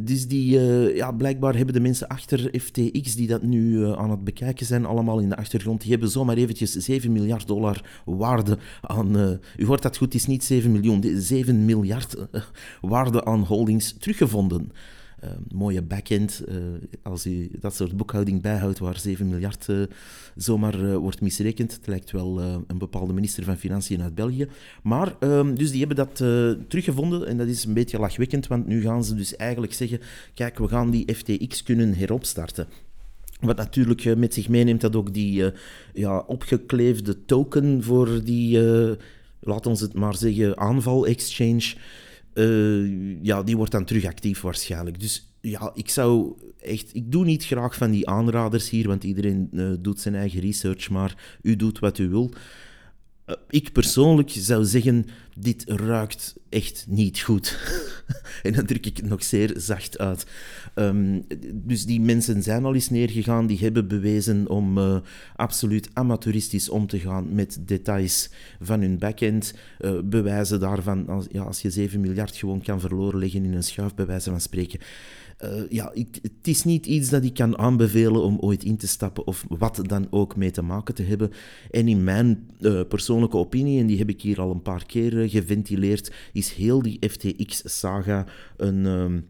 Dus 0.00 0.28
die, 0.28 0.60
ja, 0.94 1.12
blijkbaar 1.12 1.56
hebben 1.56 1.74
de 1.74 1.80
mensen 1.80 2.08
achter 2.08 2.60
FTX 2.60 3.14
die 3.14 3.26
dat 3.26 3.42
nu 3.42 3.86
aan 3.86 4.10
het 4.10 4.24
bekijken 4.24 4.66
zijn, 4.66 4.84
allemaal 4.84 5.18
in 5.18 5.28
de 5.28 5.36
achtergrond, 5.36 5.80
die 5.80 5.90
hebben 5.90 6.08
zomaar 6.08 6.36
eventjes 6.36 6.72
7 6.72 7.12
miljard 7.12 7.46
dollar 7.46 8.02
waarde 8.04 8.58
aan, 8.80 9.38
u 9.56 9.66
hoort 9.66 9.82
dat 9.82 9.96
goed, 9.96 10.12
het 10.12 10.22
is 10.22 10.26
niet 10.26 10.44
7 10.44 10.72
miljoen, 10.72 11.04
7 11.16 11.64
miljard 11.64 12.16
waarde 12.80 13.24
aan 13.24 13.44
holdings 13.44 13.94
teruggevonden. 13.98 14.72
Uh, 15.24 15.30
mooie 15.52 15.82
backend. 15.82 16.42
Uh, 16.48 16.54
als 17.02 17.26
u 17.26 17.50
dat 17.60 17.74
soort 17.74 17.96
boekhouding 17.96 18.42
bijhoudt 18.42 18.78
waar 18.78 18.98
7 18.98 19.28
miljard 19.28 19.68
uh, 19.68 19.82
zomaar 20.36 20.98
wordt 20.98 21.20
misrekend. 21.20 21.72
Het 21.72 21.86
lijkt 21.86 22.10
wel 22.10 22.40
een 22.40 22.78
bepaalde 22.78 23.12
minister 23.12 23.44
van 23.44 23.56
Financiën 23.56 24.02
uit 24.02 24.14
België. 24.14 24.48
Maar, 24.82 25.16
ehm, 25.20 25.54
dus 25.54 25.70
die 25.70 25.78
hebben 25.78 25.96
dat 25.96 26.16
teruggevonden 26.68 27.26
en 27.26 27.36
dat 27.36 27.46
is 27.46 27.64
een 27.64 27.74
beetje 27.74 27.98
lachwekkend, 27.98 28.46
want 28.46 28.66
nu 28.66 28.80
gaan 28.80 29.04
ze 29.04 29.14
dus 29.14 29.36
eigenlijk 29.36 29.72
zeggen, 29.72 30.00
kijk, 30.34 30.58
we 30.58 30.68
gaan 30.68 30.90
die 30.90 31.14
FTX 31.14 31.62
kunnen 31.62 31.94
heropstarten. 31.94 32.66
Wat 33.40 33.56
natuurlijk 33.56 34.16
met 34.16 34.34
zich 34.34 34.48
meeneemt 34.48 34.80
dat 34.80 34.96
ook 34.96 35.14
die 35.14 35.52
ja, 35.94 36.18
opgekleefde 36.18 37.24
token 37.24 37.82
voor 37.82 38.24
die, 38.24 38.60
laat 39.40 39.66
ons 39.66 39.80
het 39.80 39.94
maar 39.94 40.16
zeggen, 40.16 40.58
aanval-exchange 40.58 41.74
uh, 42.34 43.22
ja, 43.22 43.42
die 43.42 43.56
wordt 43.56 43.72
dan 43.72 43.84
terug 43.84 44.04
actief 44.04 44.40
waarschijnlijk. 44.40 45.00
Dus 45.00 45.34
ja, 45.40 45.70
ik 45.74 45.88
zou 45.88 46.32
echt... 46.60 46.94
Ik 46.94 47.12
doe 47.12 47.24
niet 47.24 47.44
graag 47.44 47.74
van 47.74 47.90
die 47.90 48.08
aanraders 48.08 48.70
hier, 48.70 48.88
want 48.88 49.04
iedereen 49.04 49.48
uh, 49.52 49.72
doet 49.80 50.00
zijn 50.00 50.14
eigen 50.14 50.40
research, 50.40 50.90
maar 50.90 51.38
u 51.42 51.56
doet 51.56 51.78
wat 51.78 51.98
u 51.98 52.08
wil. 52.08 52.32
Uh, 53.26 53.36
ik 53.48 53.72
persoonlijk 53.72 54.30
zou 54.30 54.64
zeggen, 54.64 55.06
dit 55.36 55.64
ruikt 55.66 56.34
echt 56.48 56.84
niet 56.88 57.20
goed. 57.20 57.58
en 58.42 58.52
dan 58.52 58.66
druk 58.66 58.86
ik 58.86 59.02
nog 59.02 59.24
zeer 59.24 59.52
zacht 59.56 59.98
uit. 59.98 60.26
Um, 60.74 61.24
dus 61.52 61.86
die 61.86 62.00
mensen 62.00 62.42
zijn 62.42 62.64
al 62.64 62.74
eens 62.74 62.90
neergegaan, 62.90 63.46
die 63.46 63.58
hebben 63.58 63.88
bewezen 63.88 64.48
om 64.48 64.78
uh, 64.78 64.96
absoluut 65.36 65.90
amateuristisch 65.92 66.68
om 66.68 66.86
te 66.86 66.98
gaan 66.98 67.34
met 67.34 67.58
details 67.60 68.30
van 68.60 68.80
hun 68.80 68.98
backend. 68.98 69.54
Uh, 69.80 70.00
bewijzen 70.04 70.60
daarvan, 70.60 71.08
als, 71.08 71.26
ja, 71.30 71.42
als 71.42 71.62
je 71.62 71.70
7 71.70 72.00
miljard 72.00 72.36
gewoon 72.36 72.62
kan 72.62 72.80
verloren 72.80 73.18
leggen 73.18 73.44
in 73.44 73.54
een 73.54 73.62
schuif, 73.62 73.94
bij 73.94 74.06
wijze 74.06 74.30
van 74.30 74.40
spreken. 74.40 74.80
Uh, 75.44 75.68
ja, 75.68 75.90
ik, 75.92 76.18
het 76.22 76.48
is 76.48 76.64
niet 76.64 76.86
iets 76.86 77.08
dat 77.08 77.24
ik 77.24 77.34
kan 77.34 77.58
aanbevelen 77.58 78.22
om 78.22 78.38
ooit 78.40 78.64
in 78.64 78.76
te 78.76 78.86
stappen 78.86 79.26
of 79.26 79.44
wat 79.48 79.80
dan 79.82 80.06
ook 80.10 80.36
mee 80.36 80.50
te 80.50 80.62
maken 80.62 80.94
te 80.94 81.02
hebben. 81.02 81.30
En 81.70 81.88
in 81.88 82.04
mijn 82.04 82.50
uh, 82.60 82.80
persoonlijke 82.88 83.36
opinie, 83.36 83.80
en 83.80 83.86
die 83.86 83.98
heb 83.98 84.08
ik 84.08 84.20
hier 84.20 84.40
al 84.40 84.50
een 84.50 84.62
paar 84.62 84.86
keer 84.86 85.28
geventileerd, 85.28 86.12
is 86.32 86.52
heel 86.52 86.82
die 86.82 86.98
FTX-saga 87.08 88.26
een. 88.56 88.84
Uh, 88.84 89.20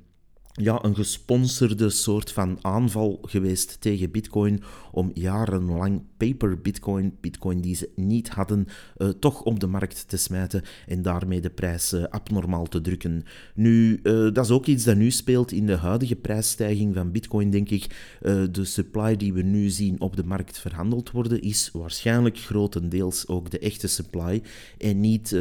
ja, 0.56 0.84
een 0.84 0.94
gesponsorde 0.94 1.90
soort 1.90 2.32
van 2.32 2.58
aanval 2.61 3.18
geweest 3.23 3.80
tegen 3.80 4.11
Bitcoin 4.11 4.62
om 4.92 5.11
jarenlang 5.14 6.02
paper 6.16 6.61
Bitcoin, 6.61 7.16
Bitcoin 7.20 7.61
die 7.61 7.75
ze 7.75 7.90
niet 7.94 8.28
hadden, 8.28 8.66
uh, 8.96 9.08
toch 9.08 9.42
op 9.42 9.61
de 9.61 9.66
markt 9.66 10.08
te 10.08 10.16
smijten 10.16 10.62
en 10.87 11.02
daarmee 11.02 11.40
de 11.40 11.50
prijs 11.50 11.92
uh, 11.92 12.04
abnormaal 12.04 12.66
te 12.66 12.80
drukken. 12.80 13.25
Nu, 13.54 14.00
uh, 14.02 14.32
dat 14.32 14.44
is 14.44 14.50
ook 14.50 14.66
iets 14.66 14.84
dat 14.84 14.96
nu 14.96 15.11
speelt 15.11 15.52
in 15.52 15.66
de 15.66 15.76
huidige 15.76 16.16
prijsstijging 16.16 16.94
van 16.94 17.12
Bitcoin, 17.12 17.50
denk 17.50 17.70
ik. 17.70 18.12
de 18.50 18.64
supply 18.64 19.16
die 19.16 19.32
we 19.32 19.42
nu 19.42 19.68
zien 19.68 20.00
op 20.00 20.16
de 20.16 20.25
markt 20.25 20.58
verhandeld 20.58 21.11
worden, 21.11 21.40
is 21.40 21.70
waarschijnlijk 21.73 22.38
grotendeels 22.38 23.28
ook 23.28 23.50
de 23.50 23.58
echte 23.58 23.87
supply 23.87 24.42
en 24.78 25.00
niet, 25.00 25.37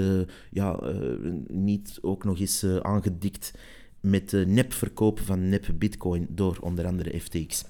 ja, 0.51 0.79
niet 1.47 1.97
ook 2.01 2.23
nog 2.23 2.39
eens 2.39 2.65
aangedikt 2.81 3.51
met 4.03 4.29
de 4.29 4.45
nepverkoop 4.47 5.19
van 5.19 5.49
nep 5.49 5.65
bitcoin 5.75 6.27
door 6.29 6.57
onder 6.61 6.85
andere 6.85 7.19
FTX. 7.19 7.63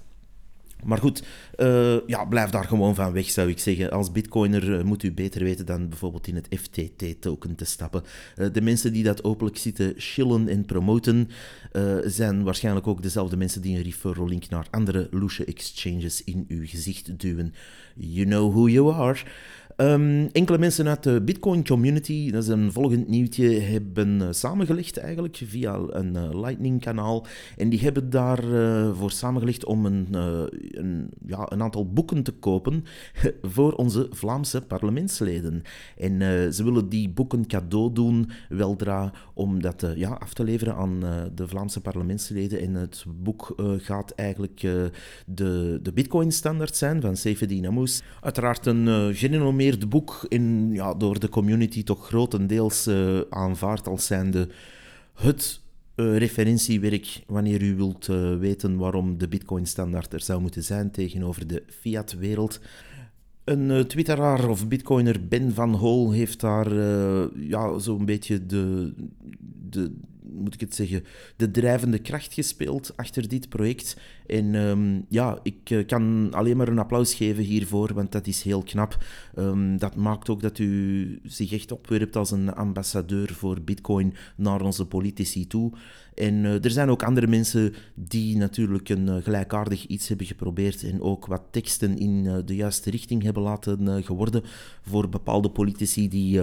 Maar 0.83 0.97
goed, 0.97 1.23
uh, 1.57 2.07
ja, 2.07 2.25
blijf 2.25 2.49
daar 2.49 2.63
gewoon 2.63 2.95
van 2.95 3.11
weg, 3.11 3.29
zou 3.29 3.49
ik 3.49 3.59
zeggen. 3.59 3.91
Als 3.91 4.11
bitcoiner 4.11 4.69
uh, 4.69 4.83
moet 4.83 5.03
u 5.03 5.11
beter 5.11 5.43
weten 5.43 5.65
dan 5.65 5.89
bijvoorbeeld 5.89 6.27
in 6.27 6.35
het 6.35 6.47
FTT-token 6.59 7.55
te 7.55 7.65
stappen. 7.65 8.03
Uh, 8.37 8.47
de 8.53 8.61
mensen 8.61 8.93
die 8.93 9.03
dat 9.03 9.23
openlijk 9.23 9.57
zitten 9.57 9.93
chillen 9.97 10.47
en 10.47 10.65
promoten, 10.65 11.29
zijn 12.03 12.43
waarschijnlijk 12.43 12.87
ook 12.87 13.01
dezelfde 13.01 13.37
mensen 13.37 13.61
die 13.61 13.77
een 13.77 13.83
referral 13.83 14.27
link 14.27 14.49
naar 14.49 14.67
andere 14.71 15.07
loesje 15.11 15.45
exchanges 15.45 16.23
in 16.23 16.45
uw 16.47 16.65
gezicht 16.65 17.19
duwen. 17.19 17.53
You 17.95 18.25
know 18.25 18.51
who 18.51 18.67
you 18.67 18.93
are. 18.93 19.19
Um, 19.77 20.29
enkele 20.31 20.57
mensen 20.57 20.87
uit 20.87 21.03
de 21.03 21.21
Bitcoin 21.21 21.65
community, 21.65 22.31
dat 22.31 22.43
is 22.43 22.49
een 22.49 22.71
volgend 22.71 23.07
nieuwtje, 23.07 23.59
hebben 23.59 24.21
uh, 24.21 24.27
samengelegd 24.31 24.97
eigenlijk 24.97 25.41
via 25.45 25.79
een 25.89 26.15
uh, 26.15 26.41
Lightning-kanaal. 26.41 27.25
En 27.57 27.69
die 27.69 27.79
hebben 27.79 28.09
daarvoor 28.09 28.53
uh, 28.53 28.97
voor 28.97 29.11
samengelegd 29.11 29.65
om 29.65 29.85
een, 29.85 30.07
een, 30.11 31.09
ja, 31.25 31.51
een 31.51 31.61
aantal 31.61 31.93
boeken 31.93 32.23
te 32.23 32.31
kopen 32.31 32.83
voor 33.55 33.73
onze 33.73 34.07
Vlaamse 34.09 34.61
parlementsleden. 34.61 35.61
En 35.97 36.21
ze 36.53 36.63
willen 36.63 36.89
die 36.89 37.09
boeken 37.09 37.47
cadeau 37.47 37.93
doen, 37.93 38.29
weldra, 38.49 39.11
om 39.33 39.61
dat 39.61 39.85
ja, 39.95 40.09
af 40.09 40.33
te 40.33 40.43
leveren 40.43 40.75
aan 40.75 40.99
de 41.35 41.47
Vlaamse 41.47 41.81
parlementsleden. 41.81 42.59
En 42.59 42.73
het 42.73 43.05
boek 43.23 43.55
gaat 43.77 44.11
eigenlijk 44.11 44.59
de, 45.25 45.79
de 45.81 45.93
Bitcoin-standaard 45.93 46.75
zijn 46.75 47.01
van 47.01 47.17
Safe 47.17 47.45
Dynamos. 47.45 48.01
Uiteraard 48.21 48.65
een 48.65 49.15
het 49.71 49.89
boek 49.89 50.25
in, 50.27 50.71
ja, 50.71 50.93
door 50.93 51.19
de 51.19 51.29
community 51.29 51.83
toch 51.83 52.07
grotendeels 52.07 52.87
uh, 52.87 53.19
aanvaard 53.29 53.87
als 53.87 54.05
zijnde 54.05 54.47
het 55.13 55.61
uh, 55.95 56.17
referentiewerk 56.17 57.23
wanneer 57.27 57.61
u 57.61 57.75
wilt 57.75 58.07
uh, 58.07 58.37
weten 58.37 58.77
waarom 58.77 59.17
de 59.17 59.27
Bitcoin-standaard 59.27 60.13
er 60.13 60.21
zou 60.21 60.41
moeten 60.41 60.63
zijn 60.63 60.91
tegenover 60.91 61.47
de 61.47 61.63
fiat-wereld. 61.67 62.59
Een 63.43 63.87
twitteraar 63.87 64.49
of 64.49 64.67
bitcoiner, 64.67 65.27
Ben 65.27 65.53
van 65.53 65.73
Hol, 65.73 66.11
heeft 66.11 66.39
daar 66.39 66.73
ja, 67.35 67.79
zo'n 67.79 68.05
beetje 68.05 68.45
de, 68.45 68.93
de, 69.69 69.91
moet 70.31 70.53
ik 70.53 70.59
het 70.59 70.75
zeggen, 70.75 71.03
de 71.35 71.51
drijvende 71.51 71.99
kracht 71.99 72.33
gespeeld 72.33 72.93
achter 72.95 73.27
dit 73.27 73.49
project. 73.49 73.97
En 74.25 74.55
ehm, 74.55 75.01
ja, 75.09 75.39
ik 75.43 75.69
eh, 75.69 75.85
kan 75.85 76.29
alleen 76.33 76.57
maar 76.57 76.67
een 76.67 76.79
applaus 76.79 77.13
geven 77.13 77.43
hiervoor, 77.43 77.93
want 77.93 78.11
dat 78.11 78.27
is 78.27 78.41
heel 78.43 78.63
knap. 78.63 79.03
Um, 79.39 79.77
dat 79.77 79.95
maakt 79.95 80.29
ook 80.29 80.41
dat 80.41 80.59
u 80.59 81.19
zich 81.23 81.51
echt 81.51 81.71
opwerpt 81.71 82.15
als 82.15 82.31
een 82.31 82.53
ambassadeur 82.53 83.33
voor 83.33 83.61
Bitcoin 83.61 84.13
naar 84.35 84.61
onze 84.61 84.85
politici 84.85 85.47
toe. 85.47 85.71
En 86.15 86.33
uh, 86.33 86.63
er 86.63 86.71
zijn 86.71 86.89
ook 86.89 87.03
andere 87.03 87.27
mensen 87.27 87.73
die 87.93 88.37
natuurlijk 88.37 88.89
een 88.89 89.07
uh, 89.07 89.15
gelijkaardig 89.15 89.85
iets 89.85 90.07
hebben 90.07 90.25
geprobeerd 90.25 90.83
en 90.83 91.01
ook 91.01 91.25
wat 91.25 91.43
teksten 91.51 91.97
in 91.97 92.43
de 92.45 92.55
juiste 92.55 92.89
richting 92.89 93.23
hebben 93.23 93.43
laten 93.43 94.03
geworden 94.03 94.43
voor 94.81 95.09
bepaalde 95.09 95.49
politici 95.49 96.07
die 96.07 96.41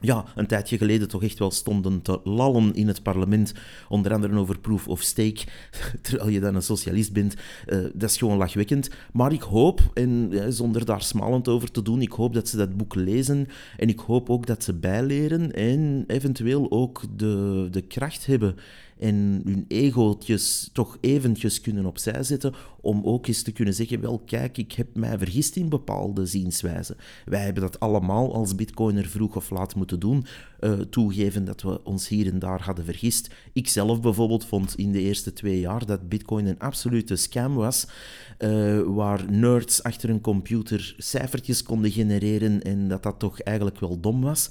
ja, 0.00 0.24
een 0.34 0.46
tijdje 0.46 0.78
geleden 0.78 1.08
toch 1.08 1.22
echt 1.22 1.38
wel 1.38 1.50
stonden 1.50 2.02
te 2.02 2.20
lallen 2.24 2.74
in 2.74 2.88
het 2.88 3.02
parlement, 3.02 3.52
onder 3.88 4.12
andere 4.12 4.38
over 4.38 4.58
proof 4.58 4.88
of 4.88 5.00
stake, 5.00 5.44
terwijl 6.02 6.30
je 6.30 6.40
dan 6.40 6.54
een 6.54 6.62
socialist 6.62 7.12
bent. 7.12 7.34
Uh, 7.66 7.78
dat 7.94 8.10
is 8.10 8.16
gewoon 8.16 8.36
lachwekkend. 8.36 8.90
Maar 9.12 9.32
ik 9.32 9.42
hoop, 9.42 9.80
en 9.94 10.32
zonder 10.48 10.84
daar 10.84 11.02
smalend 11.02 11.48
over 11.48 11.70
te 11.70 11.82
doen, 11.82 12.02
ik 12.02 12.12
hoop 12.12 12.34
dat 12.34 12.48
ze 12.48 12.56
dat 12.56 12.76
boek 12.76 12.94
lezen 12.94 13.46
en 13.76 13.88
ik 13.88 13.98
hoop 13.98 14.30
ook 14.30 14.46
dat 14.46 14.64
ze 14.64 14.74
bijleren 14.74 15.52
en 15.52 16.04
eventueel 16.06 16.70
ook 16.70 17.02
de, 17.16 17.68
de 17.70 17.80
kracht 17.80 18.26
hebben 18.26 18.56
en 19.00 19.42
hun 19.44 19.64
egootjes 19.68 20.70
toch 20.72 20.98
eventjes 21.00 21.60
kunnen 21.60 21.86
opzij 21.86 22.22
zetten 22.22 22.54
om 22.80 23.00
ook 23.04 23.26
eens 23.26 23.42
te 23.42 23.52
kunnen 23.52 23.74
zeggen, 23.74 24.00
wel 24.00 24.18
kijk, 24.18 24.58
ik 24.58 24.72
heb 24.72 24.86
mij 24.94 25.18
vergist 25.18 25.56
in 25.56 25.68
bepaalde 25.68 26.26
zienswijzen. 26.26 26.96
Wij 27.24 27.44
hebben 27.44 27.62
dat 27.62 27.80
allemaal 27.80 28.34
als 28.34 28.54
bitcoiner 28.54 29.06
vroeg 29.06 29.36
of 29.36 29.50
laat 29.50 29.74
moeten 29.74 30.00
doen, 30.00 30.24
uh, 30.60 30.72
toegeven 30.72 31.44
dat 31.44 31.62
we 31.62 31.84
ons 31.84 32.08
hier 32.08 32.32
en 32.32 32.38
daar 32.38 32.62
hadden 32.62 32.84
vergist. 32.84 33.30
Ik 33.52 33.68
zelf 33.68 34.00
bijvoorbeeld 34.00 34.44
vond 34.44 34.76
in 34.76 34.92
de 34.92 35.00
eerste 35.00 35.32
twee 35.32 35.60
jaar 35.60 35.86
dat 35.86 36.08
bitcoin 36.08 36.46
een 36.46 36.58
absolute 36.58 37.16
scam 37.16 37.54
was, 37.54 37.86
uh, 38.38 38.80
waar 38.80 39.32
nerds 39.32 39.82
achter 39.82 40.10
een 40.10 40.20
computer 40.20 40.94
cijfertjes 40.98 41.62
konden 41.62 41.90
genereren 41.90 42.62
en 42.62 42.88
dat 42.88 43.02
dat 43.02 43.18
toch 43.18 43.40
eigenlijk 43.40 43.80
wel 43.80 44.00
dom 44.00 44.20
was. 44.20 44.50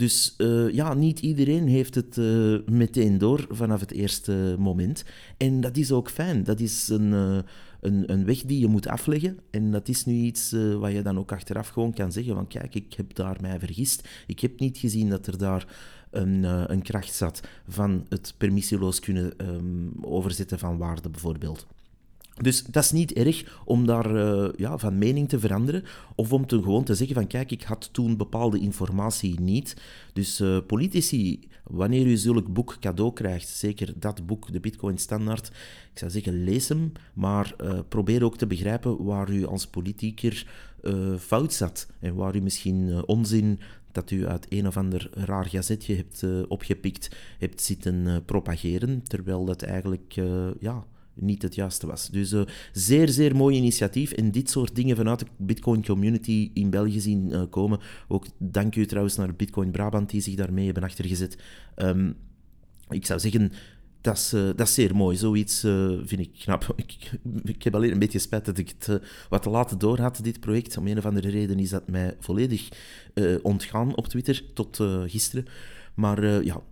Dus 0.00 0.34
uh, 0.38 0.72
ja, 0.72 0.94
niet 0.94 1.20
iedereen 1.20 1.68
heeft 1.68 1.94
het 1.94 2.16
uh, 2.16 2.58
meteen 2.66 3.18
door 3.18 3.46
vanaf 3.48 3.80
het 3.80 3.92
eerste 3.92 4.56
moment. 4.58 5.04
En 5.36 5.60
dat 5.60 5.76
is 5.76 5.92
ook 5.92 6.10
fijn. 6.10 6.44
Dat 6.44 6.60
is 6.60 6.88
een, 6.88 7.12
uh, 7.12 7.38
een, 7.80 8.12
een, 8.12 8.24
weg 8.24 8.42
die 8.42 8.58
je 8.60 8.66
moet 8.66 8.86
afleggen. 8.86 9.38
En 9.50 9.70
dat 9.70 9.88
is 9.88 10.04
nu 10.04 10.14
iets 10.14 10.54
wat 10.78 10.92
je 10.92 11.02
dan 11.02 11.18
ook 11.18 11.32
achteraf 11.32 11.68
gewoon 11.68 11.92
kan 11.92 12.12
zeggen: 12.12 12.34
van 12.34 12.46
kijk, 12.46 12.74
ik 12.74 12.94
heb 12.94 13.14
daar 13.14 13.36
mij 13.40 13.58
vergist. 13.58 14.08
Ik 14.26 14.40
heb 14.40 14.60
niet 14.60 14.78
gezien 14.78 15.08
dat 15.08 15.26
er 15.26 15.38
daar 15.38 15.66
een, 16.10 16.42
een 16.72 16.82
kracht 16.82 17.14
zat 17.14 17.40
van 17.68 18.06
het 18.08 18.34
permissieloos 18.36 19.00
kunnen 19.00 19.32
um, 19.36 19.92
overzetten 20.00 20.58
van 20.58 20.78
waarde, 20.78 21.10
bijvoorbeeld. 21.10 21.66
Dus 22.40 22.64
dat 22.64 22.84
is 22.84 22.92
niet 22.92 23.12
erg 23.12 23.60
om 23.64 23.86
daar 23.86 24.14
uh, 24.14 24.48
ja, 24.56 24.78
van 24.78 24.98
mening 24.98 25.28
te 25.28 25.38
veranderen 25.38 25.84
of 26.14 26.32
om 26.32 26.46
te 26.46 26.62
gewoon 26.62 26.84
te 26.84 26.94
zeggen 26.94 27.14
van 27.14 27.26
kijk, 27.26 27.50
ik 27.50 27.62
had 27.62 27.88
toen 27.92 28.16
bepaalde 28.16 28.58
informatie 28.58 29.40
niet. 29.40 29.76
Dus 30.12 30.40
uh, 30.40 30.58
politici, 30.66 31.48
wanneer 31.64 32.06
u 32.06 32.16
zulk 32.16 32.52
boek 32.52 32.76
cadeau 32.80 33.12
krijgt, 33.12 33.48
zeker 33.48 33.92
dat 33.96 34.26
boek, 34.26 34.52
de 34.52 34.60
Bitcoin 34.60 34.98
Standaard, 34.98 35.46
ik 35.92 35.98
zou 35.98 36.10
zeggen 36.10 36.44
lees 36.44 36.68
hem, 36.68 36.92
maar 37.14 37.54
uh, 37.64 37.78
probeer 37.88 38.24
ook 38.24 38.36
te 38.36 38.46
begrijpen 38.46 39.04
waar 39.04 39.30
u 39.30 39.46
als 39.46 39.66
politieker 39.66 40.46
fout 41.18 41.52
zat 41.52 41.86
en 41.98 42.14
waar 42.14 42.36
u 42.36 42.40
misschien 42.40 43.06
onzin 43.06 43.60
dat 43.92 44.10
u 44.10 44.26
uit 44.26 44.46
een 44.48 44.66
of 44.66 44.76
ander 44.76 45.10
raar 45.12 45.46
gazetje 45.46 45.94
hebt 45.94 46.46
opgepikt, 46.48 47.16
hebt 47.38 47.62
zitten 47.62 48.24
propageren, 48.24 49.02
terwijl 49.02 49.44
dat 49.44 49.62
eigenlijk 49.62 50.14
ja 50.60 50.84
niet 51.20 51.42
het 51.42 51.54
juiste 51.54 51.86
was. 51.86 52.08
Dus 52.08 52.32
uh, 52.32 52.42
zeer, 52.72 53.08
zeer 53.08 53.36
mooi 53.36 53.56
initiatief. 53.56 54.12
En 54.12 54.30
dit 54.30 54.50
soort 54.50 54.74
dingen 54.74 54.96
vanuit 54.96 55.18
de 55.18 55.26
Bitcoin 55.36 55.84
community 55.84 56.50
in 56.54 56.70
België 56.70 57.00
zien 57.00 57.28
uh, 57.28 57.42
komen. 57.50 57.80
Ook 58.08 58.26
dank 58.38 58.76
u 58.76 58.86
trouwens 58.86 59.16
naar 59.16 59.34
Bitcoin 59.34 59.70
Brabant 59.70 60.10
die 60.10 60.20
zich 60.20 60.34
daarmee 60.34 60.64
hebben 60.64 60.82
achtergezet. 60.82 61.38
Um, 61.76 62.16
ik 62.88 63.06
zou 63.06 63.20
zeggen, 63.20 63.52
dat 64.00 64.16
is, 64.16 64.34
uh, 64.34 64.42
dat 64.42 64.60
is 64.60 64.74
zeer 64.74 64.96
mooi. 64.96 65.16
Zoiets 65.16 65.60
vind 66.04 66.20
ik 66.20 66.32
knap. 66.38 66.72
Ik, 66.76 67.10
ik, 67.44 67.62
heb 67.62 67.74
alleen 67.74 67.92
een 67.92 67.98
beetje 67.98 68.18
spijt 68.18 68.44
dat 68.44 68.58
ik 68.58 68.74
het 68.78 69.00
wat 69.28 69.42
te 69.42 69.50
laat 69.50 69.80
door 69.80 69.98
had, 69.98 70.20
dit 70.22 70.40
project. 70.40 70.76
Om 70.76 70.86
een 70.86 70.98
of 70.98 71.06
andere 71.06 71.28
reden 71.30 71.58
is 71.58 71.70
dat 71.70 71.88
mij 71.88 72.16
volledig 72.20 72.68
ontgaan 73.42 73.96
op 73.96 74.08
Twitter, 74.08 74.44
tot 74.54 74.82
gisteren. 75.06 75.44
Maar 75.94 76.44
ja, 76.44 76.62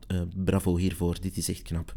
bravo 0.45 0.77
hiervoor. 0.77 1.21
Dit 1.21 1.37
is 1.37 1.49
echt 1.49 1.63
knap. 1.63 1.97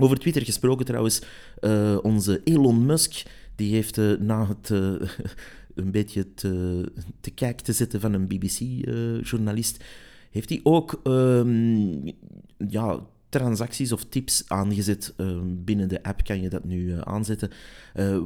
Over 0.00 0.18
Twitter 0.18 0.44
gesproken 0.44 0.86
trouwens, 0.86 1.22
uh, 1.60 1.98
onze 2.02 2.40
Elon 2.44 2.86
Musk, 2.86 3.22
die 3.54 3.74
heeft 3.74 3.96
uh, 3.96 4.18
na 4.18 4.46
het 4.46 4.70
uh, 4.70 4.78
een 5.74 5.90
beetje 5.90 6.34
te, 6.34 6.84
te 7.20 7.30
kijk 7.30 7.60
te 7.60 7.72
zetten 7.72 8.00
van 8.00 8.12
een 8.12 8.26
BBC-journalist, 8.26 9.84
heeft 10.30 10.48
hij 10.48 10.60
ook 10.62 11.00
um, 11.04 12.02
ja, 12.68 13.00
transacties 13.28 13.92
of 13.92 14.04
tips 14.04 14.44
aangezet. 14.46 15.14
Ehm, 15.16 15.46
binnen 15.64 15.88
de 15.88 16.02
app 16.02 16.24
kan 16.24 16.40
je 16.40 16.48
dat 16.48 16.64
nu 16.64 16.94
aanzetten, 17.00 17.50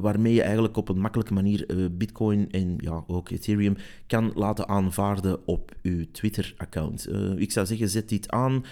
waarmee 0.01 0.35
je 0.35 0.43
eigenlijk 0.43 0.77
op 0.77 0.89
een 0.89 0.99
makkelijke 0.99 1.33
manier 1.33 1.67
Bitcoin 1.93 2.51
en 2.51 2.77
ja, 2.79 3.05
ook 3.07 3.31
Ethereum 3.31 3.77
kan 4.07 4.33
laten 4.35 4.69
aanvaarden 4.69 5.47
op 5.47 5.73
je 5.83 6.11
Twitter-account. 6.11 7.09
ik 7.37 7.53
zou 7.53 7.67
zeggen, 7.67 7.89
zet 7.89 8.09
dit 8.09 8.31
aan. 8.31 8.65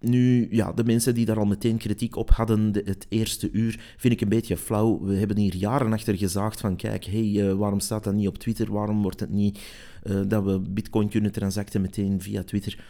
Nu, 0.00 0.48
ja, 0.50 0.72
de 0.72 0.84
mensen 0.84 1.14
die 1.14 1.24
daar 1.24 1.38
al 1.38 1.44
meteen 1.44 1.76
kritiek 1.76 2.16
op 2.16 2.30
hadden 2.30 2.72
het 2.84 3.06
eerste 3.08 3.50
uur, 3.50 3.94
vind 3.96 4.14
ik 4.14 4.20
een 4.20 4.28
beetje 4.28 4.56
flauw. 4.56 5.00
We 5.02 5.14
hebben 5.14 5.36
hier 5.36 5.54
jaren 5.54 5.92
achter 5.92 6.16
gezaagd 6.16 6.60
van, 6.60 6.76
kijk, 6.76 7.04
hey, 7.04 7.26
uh, 7.26 7.52
waarom 7.52 7.80
staat 7.80 8.04
dat 8.04 8.14
niet 8.14 8.28
op 8.28 8.38
Twitter? 8.38 8.72
Waarom 8.72 9.02
wordt 9.02 9.20
het 9.20 9.30
niet 9.30 9.60
uh, 10.04 10.20
dat 10.28 10.44
we 10.44 10.60
bitcoin 10.60 11.08
kunnen 11.08 11.32
transacten 11.32 11.80
meteen 11.80 12.20
via 12.20 12.42
Twitter? 12.42 12.84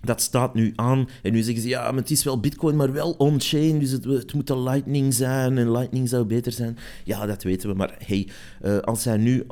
Dat 0.00 0.20
staat 0.20 0.54
nu 0.54 0.72
aan. 0.76 1.08
En 1.22 1.32
nu 1.32 1.42
zeggen 1.42 1.62
ze, 1.62 1.68
ja, 1.68 1.90
maar 1.90 2.00
het 2.00 2.10
is 2.10 2.24
wel 2.24 2.40
bitcoin, 2.40 2.76
maar 2.76 2.92
wel 2.92 3.12
on-chain. 3.12 3.78
Dus 3.78 3.90
het, 3.90 4.04
het 4.04 4.34
moet 4.34 4.46
de 4.46 4.58
lightning 4.58 5.14
zijn 5.14 5.58
en 5.58 5.70
lightning 5.72 6.08
zou 6.08 6.24
beter 6.24 6.52
zijn. 6.52 6.78
Ja, 7.04 7.26
dat 7.26 7.42
weten 7.42 7.68
we. 7.68 7.74
Maar 7.74 7.94
hey, 8.06 8.28
uh, 8.62 8.78
als 8.78 9.04
hij 9.04 9.16
nu 9.16 9.46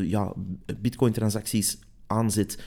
ja, 0.00 0.34
bitcoin-transacties 0.80 1.78
aanzet 2.06 2.62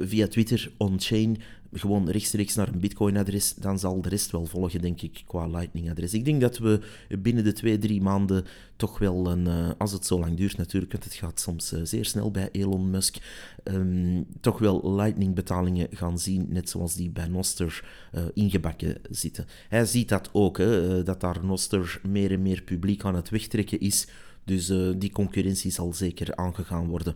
via 0.00 0.26
Twitter 0.28 0.72
on-chain 0.76 1.36
gewoon 1.78 2.10
rechtstreeks 2.10 2.54
naar 2.54 2.68
een 2.68 2.80
Bitcoin-adres, 2.80 3.54
dan 3.54 3.78
zal 3.78 4.00
de 4.00 4.08
rest 4.08 4.30
wel 4.30 4.46
volgen, 4.46 4.80
denk 4.80 5.00
ik, 5.00 5.22
qua 5.26 5.46
Lightning-adres. 5.46 6.14
Ik 6.14 6.24
denk 6.24 6.40
dat 6.40 6.58
we 6.58 6.80
binnen 7.18 7.44
de 7.44 7.52
twee, 7.52 7.78
drie 7.78 8.02
maanden 8.02 8.44
toch 8.76 8.98
wel 8.98 9.26
een, 9.30 9.46
uh, 9.46 9.70
als 9.78 9.92
het 9.92 10.06
zo 10.06 10.18
lang 10.18 10.36
duurt 10.36 10.56
natuurlijk, 10.56 10.92
want 10.92 11.04
het 11.04 11.14
gaat 11.14 11.40
soms 11.40 11.72
uh, 11.72 11.80
zeer 11.82 12.04
snel 12.04 12.30
bij 12.30 12.48
Elon 12.52 12.90
Musk, 12.90 13.16
um, 13.64 14.26
toch 14.40 14.58
wel 14.58 14.94
Lightning-betalingen 14.94 15.88
gaan 15.90 16.18
zien, 16.18 16.46
net 16.48 16.70
zoals 16.70 16.94
die 16.94 17.10
bij 17.10 17.28
Noster 17.28 17.84
uh, 18.14 18.22
ingebakken 18.34 18.98
zitten. 19.10 19.46
Hij 19.68 19.84
ziet 19.84 20.08
dat 20.08 20.28
ook, 20.32 20.58
hè, 20.58 21.02
dat 21.02 21.20
daar 21.20 21.44
Noster 21.44 22.00
meer 22.08 22.32
en 22.32 22.42
meer 22.42 22.62
publiek 22.62 23.04
aan 23.04 23.14
het 23.14 23.28
wegtrekken 23.28 23.80
is, 23.80 24.06
dus 24.44 24.72
die 24.96 25.12
concurrentie 25.12 25.70
zal 25.70 25.92
zeker 25.92 26.36
aangegaan 26.36 26.88
worden. 26.88 27.14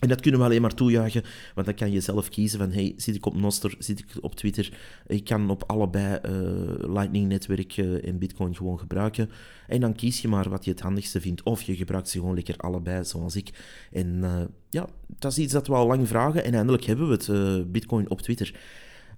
En 0.00 0.08
dat 0.08 0.20
kunnen 0.20 0.40
we 0.40 0.46
alleen 0.46 0.62
maar 0.62 0.74
toejuichen, 0.74 1.22
want 1.54 1.66
dan 1.66 1.76
kan 1.76 1.90
je 1.90 2.00
zelf 2.00 2.28
kiezen 2.28 2.58
van, 2.58 2.72
hey, 2.72 2.94
zit 2.96 3.14
ik 3.14 3.26
op 3.26 3.36
Noster, 3.36 3.74
zit 3.78 3.98
ik 3.98 4.06
op 4.20 4.34
Twitter? 4.34 4.78
Ik 5.06 5.24
kan 5.24 5.50
op 5.50 5.64
allebei 5.66 6.18
uh, 6.24 6.92
Lightning-netwerk 6.94 7.76
uh, 7.76 8.08
en 8.08 8.18
Bitcoin 8.18 8.56
gewoon 8.56 8.78
gebruiken. 8.78 9.30
En 9.66 9.80
dan 9.80 9.94
kies 9.94 10.22
je 10.22 10.28
maar 10.28 10.48
wat 10.48 10.64
je 10.64 10.70
het 10.70 10.80
handigste 10.80 11.20
vindt. 11.20 11.42
Of 11.42 11.62
je 11.62 11.76
gebruikt 11.76 12.08
ze 12.08 12.18
gewoon 12.18 12.34
lekker 12.34 12.56
allebei, 12.56 13.04
zoals 13.04 13.36
ik. 13.36 13.50
En 13.92 14.18
uh, 14.22 14.40
ja, 14.68 14.86
dat 15.18 15.32
is 15.32 15.38
iets 15.38 15.52
dat 15.52 15.66
we 15.66 15.74
al 15.74 15.86
lang 15.86 16.08
vragen. 16.08 16.44
En 16.44 16.54
eindelijk 16.54 16.84
hebben 16.84 17.08
we 17.08 17.12
het, 17.12 17.72
Bitcoin 17.72 18.10
op 18.10 18.20
Twitter. 18.20 18.54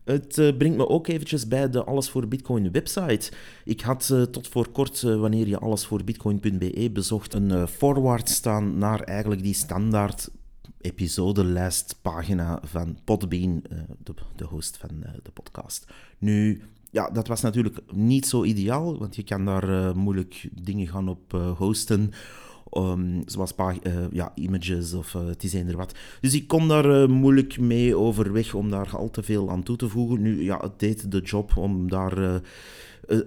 Het 0.05 0.35
brengt 0.59 0.77
me 0.77 0.89
ook 0.89 1.07
eventjes 1.07 1.49
bij 1.49 1.71
de 1.71 1.85
Alles 1.85 2.11
voor 2.11 2.29
Bitcoin 2.29 2.73
website. 2.73 3.33
Ik 3.65 3.81
had 3.81 4.15
tot 4.31 4.49
voor 4.49 4.69
kort, 4.69 5.01
wanneer 5.03 5.49
je 5.49 5.59
allesvoorbitcoin.be 5.59 6.91
bezocht, 6.93 7.35
een 7.35 7.69
forward 7.69 8.29
staan 8.29 8.79
naar 8.79 9.01
eigenlijk 9.01 9.43
die 9.43 9.55
standaard 9.55 10.31
episodelijstpagina 10.83 12.61
van 12.63 12.99
Podbean, 13.05 13.63
eh, 13.71 13.79
de, 14.37 14.45
host 14.45 14.77
van 14.77 14.91
eh, 15.03 15.11
de 15.23 15.31
podcast. 15.31 15.87
Nu, 16.19 16.63
ja, 16.91 17.11
dat 17.11 17.27
was 17.27 17.41
natuurlijk 17.41 17.79
niet 17.93 18.27
zo 18.27 18.45
ideaal, 18.45 18.99
want 18.99 19.17
je 19.17 19.23
kan 19.23 19.45
daar 19.45 19.69
uh, 19.69 19.93
moeilijk 19.93 20.49
dingen 20.63 20.89
gaan 20.89 21.09
op 21.09 21.33
hosten. 21.57 22.11
Um, 22.77 23.23
zoals 23.27 23.55
ja, 24.11 24.33
images 24.35 24.93
of 24.93 25.13
het 25.13 25.43
is 25.43 25.53
eender 25.53 25.77
wat. 25.77 25.95
Dus 26.21 26.35
ik 26.35 26.49
kon 26.49 26.69
daar 26.69 27.11
moeilijk 27.11 27.59
mee 27.59 27.97
overweg 27.97 28.55
om 28.55 28.71
daar 28.71 28.97
al 28.97 29.11
te 29.11 29.23
veel 29.23 29.51
aan 29.51 29.63
toe 29.63 29.77
te 29.77 29.89
voegen. 29.89 30.23
Nu, 30.23 30.43
ja, 30.43 30.59
het 30.59 30.79
deed 30.79 31.11
de 31.11 31.21
job 31.21 31.57
om 31.57 31.91
daar 31.91 32.43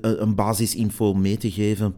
een 0.02 0.36
basisinfo 0.36 1.14
mee 1.14 1.38
te 1.38 1.52
geven. 1.52 1.96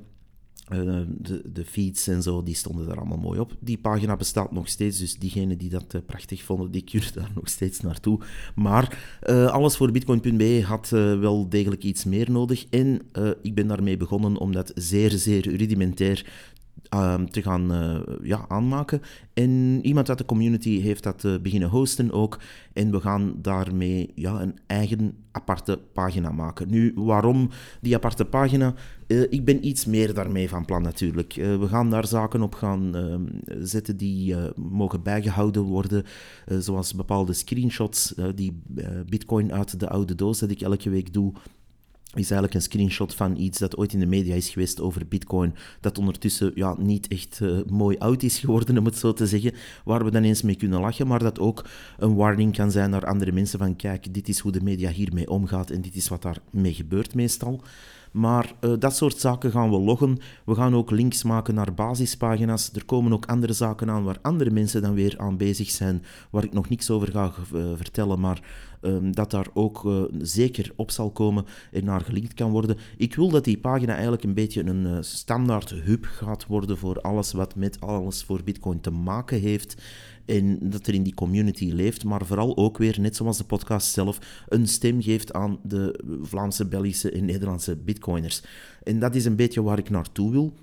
Uh, 0.73 1.01
de, 1.07 1.41
de, 1.53 1.65
feeds 1.65 2.07
en 2.07 2.21
zo, 2.21 2.43
die 2.43 2.55
stonden 2.55 2.87
daar 2.87 2.97
allemaal 2.97 3.17
mooi 3.17 3.39
op. 3.39 3.55
Die 3.59 3.77
pagina 3.77 4.15
bestaat 4.15 4.51
nog 4.51 4.67
steeds, 4.67 4.99
dus 4.99 5.15
diegenen 5.15 5.57
die 5.57 5.69
dat 5.69 5.93
uh, 5.93 6.01
prachtig 6.05 6.43
vonden, 6.43 6.71
die 6.71 6.83
kunnen 6.91 7.13
daar 7.13 7.31
nog 7.35 7.49
steeds 7.49 7.79
naartoe. 7.79 8.19
Maar 8.55 8.99
uh, 9.29 9.45
alles 9.45 9.75
voor 9.77 9.91
bitcoin.be 9.91 10.63
had 10.65 10.89
wel 10.89 11.49
degelijk 11.49 11.83
iets 11.83 12.03
meer 12.03 12.31
nodig. 12.31 12.65
En 12.69 13.01
ik 13.41 13.55
ben 13.55 13.67
daarmee 13.67 13.97
begonnen 13.97 14.37
om 14.37 14.51
dat 14.51 14.71
zeer, 14.75 15.11
zeer 15.11 15.49
rudimentair 15.55 16.25
Ehm, 16.25 16.56
te 17.29 17.41
gaan 17.41 17.71
uh, 17.71 17.99
ja, 18.23 18.45
aanmaken. 18.47 19.01
En 19.33 19.79
iemand 19.81 20.09
uit 20.09 20.17
de 20.17 20.25
community 20.25 20.81
heeft 20.81 21.03
dat 21.03 21.23
uh, 21.23 21.39
beginnen 21.41 21.69
hosten 21.69 22.11
ook. 22.11 22.39
En 22.73 22.91
we 22.91 22.99
gaan 22.99 23.35
daarmee 23.41 24.11
ja, 24.15 24.41
een 24.41 24.57
eigen 24.67 25.13
aparte 25.31 25.79
pagina 25.93 26.31
maken. 26.31 26.69
Nu, 26.69 26.91
waarom 26.95 27.49
die 27.81 27.95
aparte 27.95 28.25
pagina? 28.25 28.73
Uh, 29.07 29.21
ik 29.29 29.45
ben 29.45 29.67
iets 29.67 29.85
meer 29.85 30.13
daarmee 30.13 30.49
van 30.49 30.65
plan 30.65 30.81
natuurlijk. 30.81 31.33
we 31.33 31.67
gaan 31.67 31.89
daar 31.89 32.07
zaken 32.07 32.41
op 32.41 32.55
gaan 32.55 32.95
ehm, 32.95 33.25
zetten 33.65 33.97
die 33.97 34.35
mogen 34.55 35.03
bijgehouden 35.03 35.61
worden. 35.61 36.03
zoals 36.45 36.93
bepaalde 36.93 37.33
screenshots, 37.33 38.13
die 38.35 38.61
bitcoin 39.09 39.53
uit 39.53 39.79
de 39.79 39.89
oude 39.89 40.15
doos 40.15 40.39
dat 40.39 40.51
ik 40.51 40.61
elke 40.61 40.89
week 40.89 41.13
doe 41.13 41.33
is 42.13 42.31
eigenlijk 42.31 42.53
een 42.53 42.61
screenshot 42.61 43.13
van 43.13 43.37
iets 43.37 43.59
dat 43.59 43.77
ooit 43.77 43.93
in 43.93 43.99
de 43.99 44.05
media 44.05 44.35
is 44.35 44.49
geweest 44.49 44.81
over 44.81 45.07
Bitcoin, 45.07 45.55
dat 45.81 45.97
ondertussen 45.97 46.51
ja, 46.55 46.75
niet 46.77 47.07
echt 47.07 47.39
uh, 47.43 47.59
mooi 47.69 47.97
oud 47.97 48.23
is 48.23 48.39
geworden, 48.39 48.77
om 48.77 48.85
het 48.85 48.97
zo 48.97 49.13
te 49.13 49.27
zeggen, 49.27 49.53
waar 49.83 50.03
we 50.03 50.11
dan 50.11 50.23
eens 50.23 50.41
mee 50.41 50.55
kunnen 50.55 50.79
lachen, 50.79 51.07
maar 51.07 51.19
dat 51.19 51.39
ook 51.39 51.65
een 51.97 52.15
warning 52.15 52.55
kan 52.55 52.71
zijn 52.71 52.89
naar 52.89 53.05
andere 53.05 53.31
mensen 53.31 53.59
van 53.59 53.75
kijk, 53.75 54.13
dit 54.13 54.27
is 54.27 54.39
hoe 54.39 54.51
de 54.51 54.61
media 54.61 54.89
hiermee 54.89 55.29
omgaat 55.29 55.69
en 55.69 55.81
dit 55.81 55.95
is 55.95 56.07
wat 56.07 56.21
daarmee 56.21 56.73
gebeurt 56.73 57.15
meestal. 57.15 57.61
Maar 58.11 58.53
uh, 58.61 58.73
dat 58.79 58.95
soort 58.95 59.17
zaken 59.17 59.51
gaan 59.51 59.69
we 59.69 59.77
loggen. 59.77 60.17
We 60.45 60.55
gaan 60.55 60.75
ook 60.75 60.91
links 60.91 61.23
maken 61.23 61.55
naar 61.55 61.73
basispagina's. 61.73 62.71
Er 62.73 62.85
komen 62.85 63.13
ook 63.13 63.25
andere 63.25 63.53
zaken 63.53 63.89
aan 63.89 64.03
waar 64.03 64.17
andere 64.21 64.49
mensen 64.49 64.81
dan 64.81 64.93
weer 64.93 65.15
aan 65.17 65.37
bezig 65.37 65.69
zijn, 65.69 66.03
waar 66.29 66.43
ik 66.43 66.53
nog 66.53 66.69
niks 66.69 66.89
over 66.89 67.11
ga 67.11 67.31
uh, 67.53 67.65
vertellen, 67.75 68.19
maar 68.19 68.41
um, 68.81 69.15
dat 69.15 69.31
daar 69.31 69.47
ook 69.53 69.83
uh, 69.83 70.01
zeker 70.21 70.71
op 70.75 70.91
zal 70.91 71.11
komen 71.11 71.45
en 71.71 71.85
naar 71.85 72.01
gelinkt 72.01 72.33
kan 72.33 72.51
worden. 72.51 72.77
Ik 72.97 73.15
wil 73.15 73.29
dat 73.29 73.43
die 73.43 73.57
pagina 73.57 73.93
eigenlijk 73.93 74.23
een 74.23 74.33
beetje 74.33 74.65
een 74.65 75.03
standaard 75.03 75.69
hub 75.69 76.05
gaat 76.05 76.45
worden 76.45 76.77
voor 76.77 77.01
alles 77.01 77.31
wat 77.31 77.55
met 77.55 77.81
alles 77.81 78.23
voor 78.23 78.43
Bitcoin 78.43 78.81
te 78.81 78.91
maken 78.91 79.39
heeft 79.39 79.81
en 80.27 80.57
dat 80.61 80.87
er 80.87 80.93
in 80.93 81.03
die 81.03 81.13
community 81.13 81.71
leeft, 81.71 82.03
maar 82.03 82.25
vooral 82.25 82.57
ook 82.57 82.77
weer, 82.77 82.99
net 82.99 83.15
zoals 83.15 83.37
de 83.37 83.43
podcast 83.43 83.91
zelf, 83.91 84.45
een 84.47 84.67
stem 84.67 85.01
geeft 85.01 85.33
aan 85.33 85.59
de 85.63 85.99
Vlaamse, 86.21 86.65
Belgische 86.65 87.11
en 87.11 87.25
Nederlandse 87.25 87.75
bitcoiners. 87.75 88.41
En 88.83 88.99
dat 88.99 89.15
is 89.15 89.25
een 89.25 89.35
beetje 89.35 89.63
waar 89.63 89.77
ik 89.77 89.89
naartoe 89.89 90.31
wil. 90.31 90.53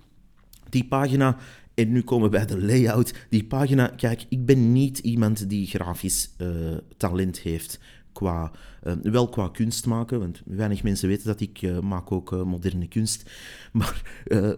Die 0.69 0.85
pagina 0.85 1.37
en 1.75 1.93
nu 1.93 2.03
komen 2.03 2.31
we 2.31 2.37
bij 2.37 2.47
de 2.47 2.61
layout. 2.61 3.15
Die 3.29 3.45
pagina, 3.45 3.87
kijk, 3.87 4.27
ik 4.29 4.47
ben 4.47 4.73
niet 4.73 4.99
iemand 4.99 5.49
die 5.49 5.67
grafisch 5.67 6.31
uh, 6.39 6.49
talent 6.97 7.39
heeft 7.39 7.79
qua, 8.15 8.51
uh, 8.85 8.93
wel 9.03 9.29
qua 9.29 9.49
kunst 9.49 9.87
maken, 9.87 10.19
want 10.19 10.43
weinig 10.45 10.83
mensen 10.83 11.09
weten 11.09 11.27
dat 11.27 11.41
ik 11.41 11.63
uh, 11.63 11.79
maak 11.79 12.13
ook 12.13 12.33
uh, 12.33 12.43
moderne 12.43 12.89
kunst. 12.89 13.23
Maar 13.73 14.03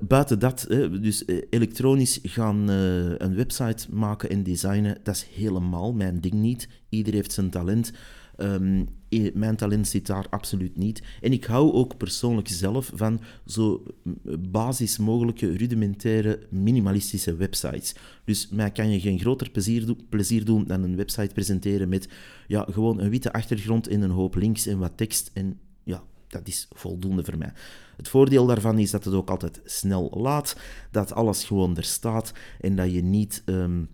buiten 0.00 0.38
dat, 0.38 0.66
dus 1.00 1.24
elektronisch 1.50 2.18
gaan 2.22 2.68
een 2.68 3.34
website 3.34 3.94
maken 3.94 4.30
en 4.30 4.42
designen, 4.42 4.98
dat 5.02 5.14
is 5.14 5.26
helemaal 5.34 5.92
mijn 5.92 6.20
ding 6.20 6.34
niet. 6.34 6.68
Ieder 6.88 7.14
heeft 7.14 7.32
zijn 7.32 7.50
talent. 7.50 7.92
Mijn 9.34 9.56
talent 9.56 9.88
zit 9.88 10.06
daar 10.06 10.26
absoluut 10.30 10.76
niet. 10.76 11.02
En 11.20 11.32
ik 11.32 11.44
hou 11.44 11.72
ook 11.72 11.96
persoonlijk 11.96 12.48
zelf 12.48 12.90
van 12.94 13.20
zo 13.46 13.82
basis 14.38 14.98
mogelijke, 14.98 15.56
rudimentaire, 15.56 16.38
minimalistische 16.50 17.36
websites. 17.36 17.94
Dus 18.24 18.48
mij 18.48 18.70
kan 18.70 18.90
je 18.90 19.00
geen 19.00 19.18
groter 19.18 19.50
plezier, 19.50 19.94
plezier 20.08 20.44
doen 20.44 20.64
dan 20.64 20.82
een 20.82 20.96
website 20.96 21.34
presenteren 21.34 21.88
met 21.88 22.08
ja, 22.46 22.66
gewoon 22.70 23.00
een 23.00 23.10
witte 23.10 23.32
achtergrond 23.32 23.88
en 23.88 24.02
een 24.02 24.10
hoop 24.10 24.34
links 24.34 24.66
en 24.66 24.78
wat 24.78 24.96
tekst. 24.96 25.30
En 25.32 25.60
ja, 25.84 26.02
dat 26.28 26.48
is 26.48 26.68
voldoende 26.70 27.24
voor 27.24 27.38
mij. 27.38 27.52
Het 27.96 28.08
voordeel 28.08 28.46
daarvan 28.46 28.78
is 28.78 28.90
dat 28.90 29.04
het 29.04 29.14
ook 29.14 29.30
altijd 29.30 29.60
snel 29.64 30.10
laat, 30.14 30.56
dat 30.90 31.12
alles 31.12 31.44
gewoon 31.44 31.76
er 31.76 31.84
staat 31.84 32.32
en 32.60 32.76
dat 32.76 32.92
je 32.92 33.02
niet... 33.02 33.42
Um, 33.46 33.88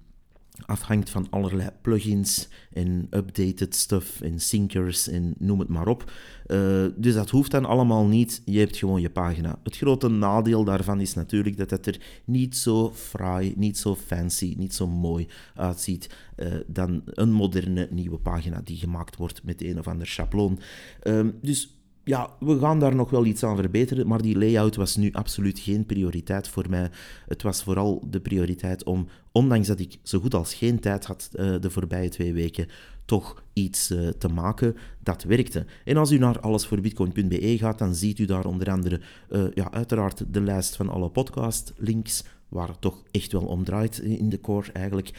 afhangt 0.67 1.11
van 1.11 1.27
allerlei 1.31 1.69
plugins 1.83 2.49
en 2.73 3.07
updated 3.11 3.75
stuff 3.75 4.21
en 4.21 4.41
syncers 4.41 5.09
en 5.09 5.35
noem 5.39 5.59
het 5.59 5.69
maar 5.69 5.87
op. 5.87 6.13
Uh, 6.47 6.87
dus 6.97 7.15
dat 7.15 7.31
hoeft 7.31 7.51
dan 7.51 7.65
allemaal 7.65 8.07
niet. 8.07 8.43
Je 8.45 8.59
hebt 8.59 8.77
gewoon 8.77 9.01
je 9.01 9.11
pagina. 9.11 9.59
Het 9.63 9.77
grote 9.77 10.09
nadeel 10.09 10.65
daarvan 10.65 11.01
is 11.01 11.15
natuurlijk 11.15 11.57
dat 11.57 11.71
het 11.71 11.87
er 11.87 12.01
niet 12.25 12.57
zo 12.57 12.93
fraai, 12.93 13.53
niet 13.57 13.79
zo 13.79 13.95
fancy, 13.95 14.55
niet 14.59 14.75
zo 14.75 14.87
mooi 14.87 15.27
uitziet 15.55 16.15
uh, 16.37 16.55
dan 16.67 17.03
een 17.07 17.33
moderne 17.33 17.89
nieuwe 17.91 18.19
pagina 18.19 18.61
die 18.65 18.77
gemaakt 18.77 19.17
wordt 19.17 19.43
met 19.45 19.63
een 19.63 19.79
of 19.79 19.89
ander 19.89 20.07
schabloon. 20.07 20.59
Uh, 21.03 21.27
dus 21.41 21.82
ja, 22.05 22.31
we 22.41 22.59
gaan 22.59 22.79
daar 22.79 22.95
nog 22.95 23.11
wel 23.11 23.25
iets 23.25 23.45
aan 23.45 23.57
verbeteren, 23.57 24.07
maar 24.07 24.23
die 24.23 24.39
layout 24.39 24.77
was 24.77 24.97
nu 24.97 25.13
absoluut 25.13 25.59
geen 25.59 25.87
prioriteit 25.87 26.49
voor 26.49 26.67
mij. 26.69 26.91
Het 27.27 27.43
was 27.43 27.63
vooral 27.63 28.03
de 28.11 28.21
prioriteit 28.21 28.85
om, 28.85 29.09
ondanks 29.33 29.67
dat 29.67 29.81
ik 29.81 29.99
zo 30.03 30.21
goed 30.21 30.35
als 30.35 30.55
geen 30.55 30.81
tijd 30.81 31.05
had 31.05 31.31
uh, 31.35 31.55
de 31.61 31.71
voorbije 31.71 32.09
twee 32.09 32.33
weken, 32.33 32.69
toch 33.05 33.43
iets 33.53 33.91
uh, 33.91 34.09
te 34.09 34.29
maken 34.29 34.77
dat 34.99 35.23
werkte. 35.23 35.67
En 35.85 35.97
als 35.97 36.11
u 36.11 36.19
naar 36.19 36.41
allesvoorbitcoin.be 36.41 37.59
gaat, 37.59 37.79
dan 37.79 37.95
ziet 37.95 38.19
u 38.19 38.25
daar 38.25 38.45
onder 38.45 38.71
andere, 38.71 39.01
uh, 39.31 39.45
ja, 39.55 39.73
uiteraard 39.73 40.25
de 40.35 40.41
lijst 40.41 40.77
van 40.77 40.89
alle 40.89 41.09
podcast 41.09 41.73
links, 41.77 42.25
waar 42.49 42.69
het 42.69 42.81
toch 42.81 43.03
echt 43.11 43.33
wel 43.33 43.45
om 43.45 43.65
draait 43.65 43.99
in 43.99 44.29
de 44.29 44.41
core 44.41 44.73
eigenlijk. 44.73 45.11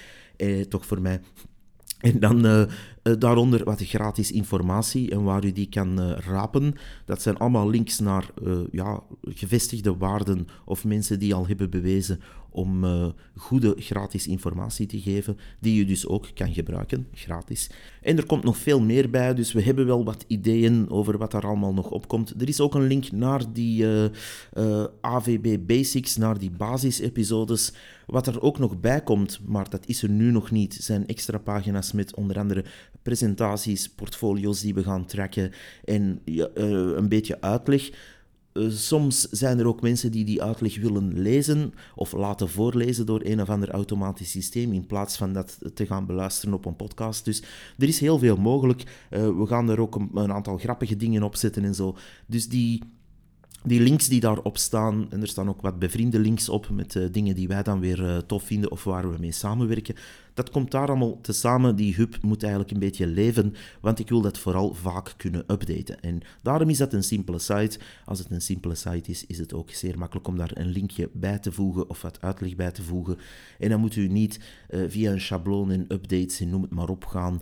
toch 0.69 0.85
voor 0.85 1.01
mij 1.01 1.21
en 2.03 2.19
dan 2.19 2.67
daaronder 3.03 3.63
wat 3.63 3.81
gratis 3.81 4.31
informatie 4.31 5.11
en 5.11 5.23
waar 5.23 5.45
u 5.45 5.51
die 5.51 5.69
kan 5.69 5.99
uh, 5.99 6.17
rapen. 6.17 6.75
Dat 7.05 7.21
zijn 7.21 7.37
allemaal 7.37 7.69
links 7.69 7.99
naar 7.99 8.29
ja, 8.71 9.03
gevestigde 9.21 9.97
waarden 9.97 10.47
of 10.65 10.85
mensen 10.85 11.19
die 11.19 11.33
al 11.33 11.47
hebben 11.47 11.69
bewezen 11.69 12.19
om 12.49 12.85
goede 13.35 13.73
gratis 13.77 14.27
informatie 14.27 14.85
te 14.85 15.01
geven, 15.01 15.37
die 15.59 15.75
je 15.75 15.85
dus 15.85 16.07
ook 16.07 16.27
kan 16.33 16.53
gebruiken, 16.53 17.07
gratis. 17.13 17.69
En 18.01 18.17
er 18.17 18.25
komt 18.25 18.43
nog 18.43 18.57
veel 18.57 18.81
meer 18.81 19.09
bij, 19.09 19.33
dus 19.33 19.53
we 19.53 19.61
hebben 19.61 19.85
wel 19.85 20.03
wat 20.03 20.25
ideeën 20.27 20.89
over 20.89 21.17
wat 21.17 21.31
daar 21.31 21.45
allemaal 21.45 21.73
nog 21.73 21.89
opkomt. 21.89 22.41
Er 22.41 22.47
is 22.47 22.59
ook 22.59 22.75
een 22.75 22.87
link 22.87 23.11
naar 23.11 23.53
die 23.53 23.85
AVB 25.01 25.57
Basics, 25.67 26.17
naar 26.17 26.37
die 26.37 26.51
basisepisodes. 26.51 27.73
Wat 28.05 28.27
er 28.27 28.41
ook 28.41 28.59
nog 28.59 28.79
bij 28.79 29.01
komt, 29.01 29.39
maar 29.45 29.69
dat 29.69 29.85
is 29.85 30.03
er 30.03 30.09
nu 30.09 30.31
nog 30.31 30.51
niet, 30.51 30.73
zijn 30.73 31.07
extra 31.07 31.37
pagina's 31.37 31.91
met 31.91 32.15
onder 32.15 32.39
andere 32.39 32.65
presentaties, 33.03 33.89
portfolio's 33.89 34.61
die 34.61 34.73
we 34.73 34.83
gaan 34.83 35.05
trekken 35.05 35.51
en 35.83 36.21
een 36.95 37.09
beetje 37.09 37.41
uitleg. 37.41 37.89
Eh, 38.53 38.69
soms 38.69 39.21
zijn 39.21 39.59
er 39.59 39.67
ook 39.67 39.81
mensen 39.81 40.11
die 40.11 40.25
die 40.25 40.41
uitleg 40.41 40.81
willen 40.81 41.21
lezen 41.21 41.73
of 41.95 42.11
laten 42.11 42.49
voorlezen 42.49 43.05
door 43.05 43.21
een 43.23 43.41
of 43.41 43.49
ander 43.49 43.69
automatisch 43.69 44.31
systeem 44.31 44.73
in 44.73 44.85
plaats 44.85 45.17
van 45.17 45.33
dat 45.33 45.57
te 45.73 45.85
gaan 45.85 46.05
beluisteren 46.05 46.53
op 46.53 46.65
een 46.65 46.75
podcast. 46.75 47.25
Dus 47.25 47.43
er 47.77 47.87
is 47.87 47.99
heel 47.99 48.19
veel 48.19 48.35
mogelijk. 48.35 48.83
Uh, 49.09 49.37
we 49.37 49.45
gaan 49.45 49.69
er 49.69 49.79
ook 49.79 49.95
een, 49.95 50.09
een, 50.13 50.31
aantal 50.31 50.57
grappige 50.57 50.95
dingen 50.95 51.23
op 51.23 51.35
zetten 51.35 51.63
en 51.63 51.75
zo. 51.75 51.95
Dus 52.25 52.49
die 52.49 52.83
die 53.63 53.81
links 53.81 54.07
die 54.07 54.19
daarop 54.19 54.57
staan, 54.57 55.07
en 55.09 55.21
er 55.21 55.27
staan 55.27 55.49
ook 55.49 55.61
wat 55.61 55.79
bevriende 55.79 56.19
links 56.19 56.49
op 56.49 56.69
met 56.69 56.95
uh, 56.95 57.05
dingen 57.11 57.35
die 57.35 57.47
wij 57.47 57.63
dan 57.63 57.79
weer 57.79 57.99
uh, 57.99 58.17
tof 58.17 58.43
vinden 58.43 58.71
of 58.71 58.83
waar 58.83 59.11
we 59.11 59.17
mee 59.19 59.31
samenwerken, 59.31 59.95
dat 60.33 60.49
komt 60.49 60.71
daar 60.71 60.87
allemaal 60.87 61.21
tezamen. 61.21 61.75
Die 61.75 61.95
hub 61.95 62.17
moet 62.21 62.41
eigenlijk 62.43 62.73
een 62.73 62.79
beetje 62.79 63.07
leven, 63.07 63.53
want 63.81 63.99
ik 63.99 64.09
wil 64.09 64.21
dat 64.21 64.37
vooral 64.37 64.73
vaak 64.73 65.13
kunnen 65.17 65.43
updaten. 65.47 65.99
En 65.99 66.21
daarom 66.41 66.69
is 66.69 66.77
dat 66.77 66.93
een 66.93 67.03
simpele 67.03 67.39
site. 67.39 67.79
Als 68.05 68.19
het 68.19 68.31
een 68.31 68.41
simpele 68.41 68.75
site 68.75 69.11
is, 69.11 69.25
is 69.25 69.37
het 69.37 69.53
ook 69.53 69.69
zeer 69.69 69.97
makkelijk 69.97 70.27
om 70.27 70.37
daar 70.37 70.51
een 70.53 70.69
linkje 70.69 71.09
bij 71.13 71.39
te 71.39 71.51
voegen 71.51 71.89
of 71.89 72.01
wat 72.01 72.21
uitleg 72.21 72.55
bij 72.55 72.71
te 72.71 72.83
voegen. 72.83 73.17
En 73.59 73.69
dan 73.69 73.79
moet 73.79 73.95
u 73.95 74.07
niet 74.07 74.39
uh, 74.69 74.83
via 74.87 75.11
een 75.11 75.21
schabloon 75.21 75.71
en 75.71 75.85
updates 75.87 76.39
en 76.39 76.49
noem 76.49 76.61
het 76.61 76.71
maar 76.71 76.89
op 76.89 77.05
gaan. 77.05 77.41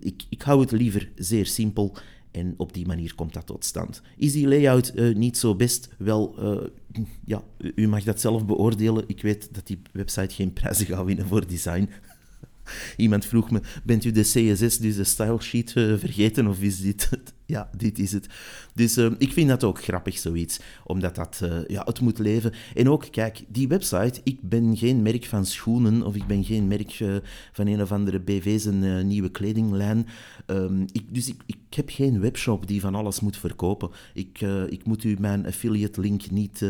ik, 0.00 0.22
ik 0.28 0.42
hou 0.42 0.60
het 0.60 0.70
liever 0.70 1.10
zeer 1.14 1.46
simpel 1.46 1.96
en 2.32 2.54
op 2.56 2.72
die 2.72 2.86
manier 2.86 3.14
komt 3.14 3.32
dat 3.32 3.46
tot 3.46 3.64
stand. 3.64 4.02
Is 4.16 4.32
die 4.32 4.48
layout 4.48 4.92
uh, 4.94 5.16
niet 5.16 5.38
zo 5.38 5.54
best? 5.54 5.88
Wel, 5.98 6.34
uh, 6.38 7.04
ja, 7.24 7.42
u 7.74 7.88
mag 7.88 8.04
dat 8.04 8.20
zelf 8.20 8.46
beoordelen. 8.46 9.04
Ik 9.06 9.22
weet 9.22 9.54
dat 9.54 9.66
die 9.66 9.82
website 9.92 10.34
geen 10.34 10.52
prijzen 10.52 10.86
gaat 10.86 11.04
winnen 11.04 11.26
voor 11.26 11.46
design. 11.46 11.88
Iemand 12.96 13.26
vroeg 13.26 13.50
me, 13.50 13.60
bent 13.84 14.04
u 14.04 14.10
de 14.10 14.20
CSS, 14.20 14.78
dus 14.78 14.96
de 14.96 15.04
style 15.04 15.40
sheet, 15.40 15.74
uh, 15.74 15.98
vergeten 15.98 16.46
of 16.46 16.60
is 16.60 16.80
dit 16.80 17.10
het? 17.10 17.32
Ja, 17.46 17.70
dit 17.76 17.98
is 17.98 18.12
het. 18.12 18.26
Dus 18.74 18.98
uh, 18.98 19.10
ik 19.18 19.32
vind 19.32 19.48
dat 19.48 19.64
ook 19.64 19.82
grappig, 19.82 20.18
zoiets. 20.18 20.60
Omdat 20.84 21.14
dat, 21.14 21.40
uh, 21.42 21.58
ja, 21.66 21.82
het 21.84 22.00
moet 22.00 22.18
leven. 22.18 22.52
En 22.74 22.88
ook, 22.88 23.06
kijk, 23.10 23.44
die 23.48 23.68
website, 23.68 24.20
ik 24.24 24.38
ben 24.40 24.76
geen 24.76 25.02
merk 25.02 25.24
van 25.24 25.46
schoenen 25.46 26.02
of 26.02 26.14
ik 26.14 26.26
ben 26.26 26.44
geen 26.44 26.68
merk 26.68 27.20
van 27.52 27.66
een 27.66 27.82
of 27.82 27.92
andere 27.92 28.20
BV's 28.20 28.64
een 28.64 29.06
nieuwe 29.06 29.30
kledinglijn. 29.30 30.06
Um, 30.46 30.86
ik, 30.92 31.14
dus 31.14 31.28
ik, 31.28 31.60
heb 31.72 31.90
geen 31.90 32.20
webshop 32.20 32.66
die 32.66 32.80
van 32.80 32.94
alles 32.94 33.20
moet 33.20 33.36
verkopen. 33.36 33.90
Ik, 34.14 34.40
ik 34.68 34.84
moet 34.84 35.04
u 35.04 35.16
mijn 35.18 35.46
affiliate 35.46 36.00
link 36.00 36.30
niet, 36.30 36.64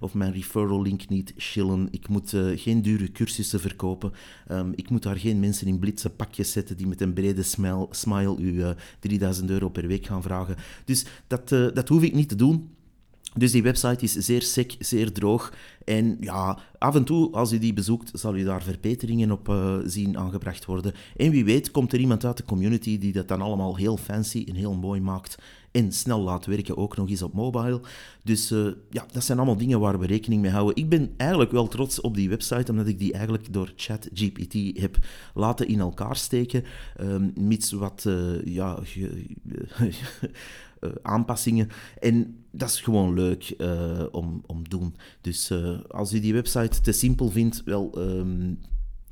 of 0.00 0.14
mijn 0.14 0.32
referral 0.32 0.82
link 0.82 1.08
niet 1.08 1.34
shillen. 1.38 1.88
Ik 1.90 2.08
moet 2.08 2.36
geen 2.54 2.82
dure 2.82 3.12
cursussen 3.12 3.60
verkopen. 3.60 4.12
Um, 4.50 4.72
ik 4.74 4.90
moet 4.90 5.02
daar 5.02 5.16
geen 5.16 5.40
mensen 5.40 5.66
in 5.66 5.78
blitse 5.78 6.10
pakjes 6.10 6.52
zetten 6.52 6.76
die 6.76 6.86
met 6.86 7.00
een 7.00 7.12
brede 7.12 7.42
smile, 7.42 7.86
smile 7.90 8.36
u 8.38 8.62
3000 8.98 9.50
euro 9.50 9.68
per 9.68 9.86
week 9.86 10.06
gaan 10.06 10.22
vragen. 10.22 10.56
Dus 10.84 11.04
dat, 11.26 11.43
uh, 11.52 11.68
dat 11.72 11.88
hoef 11.88 12.02
ik 12.02 12.14
niet 12.14 12.28
te 12.28 12.36
doen. 12.36 12.74
Dus 13.36 13.52
die 13.52 13.62
website 13.62 14.04
is 14.04 14.12
zeer 14.12 14.42
sec, 14.42 14.74
zeer 14.78 15.12
droog. 15.12 15.52
En 15.84 16.16
ja, 16.20 16.58
af 16.78 16.94
en 16.94 17.04
toe, 17.04 17.32
als 17.32 17.52
u 17.52 17.58
die 17.58 17.72
bezoekt, 17.72 18.10
zal 18.12 18.36
u 18.36 18.44
daar 18.44 18.62
verbeteringen 18.62 19.30
op 19.30 19.48
uh, 19.48 19.76
zien 19.84 20.18
aangebracht 20.18 20.64
worden. 20.64 20.92
En 21.16 21.30
wie 21.30 21.44
weet 21.44 21.70
komt 21.70 21.92
er 21.92 21.98
iemand 21.98 22.24
uit 22.24 22.36
de 22.36 22.44
community 22.44 22.98
die 22.98 23.12
dat 23.12 23.28
dan 23.28 23.40
allemaal 23.40 23.76
heel 23.76 23.96
fancy 23.96 24.44
en 24.48 24.54
heel 24.54 24.74
mooi 24.74 25.00
maakt. 25.00 25.38
En 25.70 25.92
snel 25.92 26.20
laat 26.20 26.46
werken, 26.46 26.76
ook 26.76 26.96
nog 26.96 27.08
eens 27.08 27.22
op 27.22 27.32
mobile. 27.32 27.80
Dus 28.22 28.52
uh, 28.52 28.68
ja, 28.90 29.06
dat 29.12 29.24
zijn 29.24 29.38
allemaal 29.38 29.56
dingen 29.56 29.80
waar 29.80 29.98
we 29.98 30.06
rekening 30.06 30.42
mee 30.42 30.50
houden. 30.50 30.76
Ik 30.76 30.88
ben 30.88 31.14
eigenlijk 31.16 31.50
wel 31.50 31.68
trots 31.68 32.00
op 32.00 32.14
die 32.14 32.28
website, 32.28 32.70
omdat 32.70 32.86
ik 32.86 32.98
die 32.98 33.12
eigenlijk 33.12 33.52
door 33.52 33.72
ChatGPT 33.76 34.80
heb 34.80 34.98
laten 35.34 35.68
in 35.68 35.80
elkaar 35.80 36.16
steken. 36.16 36.64
Um, 37.00 37.32
mits 37.34 37.72
wat, 37.72 38.06
ja... 38.44 38.78
aanpassingen. 41.02 41.68
En 42.00 42.36
dat 42.50 42.68
is 42.68 42.80
gewoon 42.80 43.14
leuk 43.14 43.56
om, 44.12 44.42
om 44.46 44.68
doen. 44.68 44.94
Dus 45.20 45.52
als 45.88 46.12
u 46.12 46.20
die 46.20 46.32
website 46.32 46.80
te 46.80 46.92
simpel 46.92 47.30
vindt, 47.30 47.62
wel, 47.64 47.92
ehm, 47.94 48.54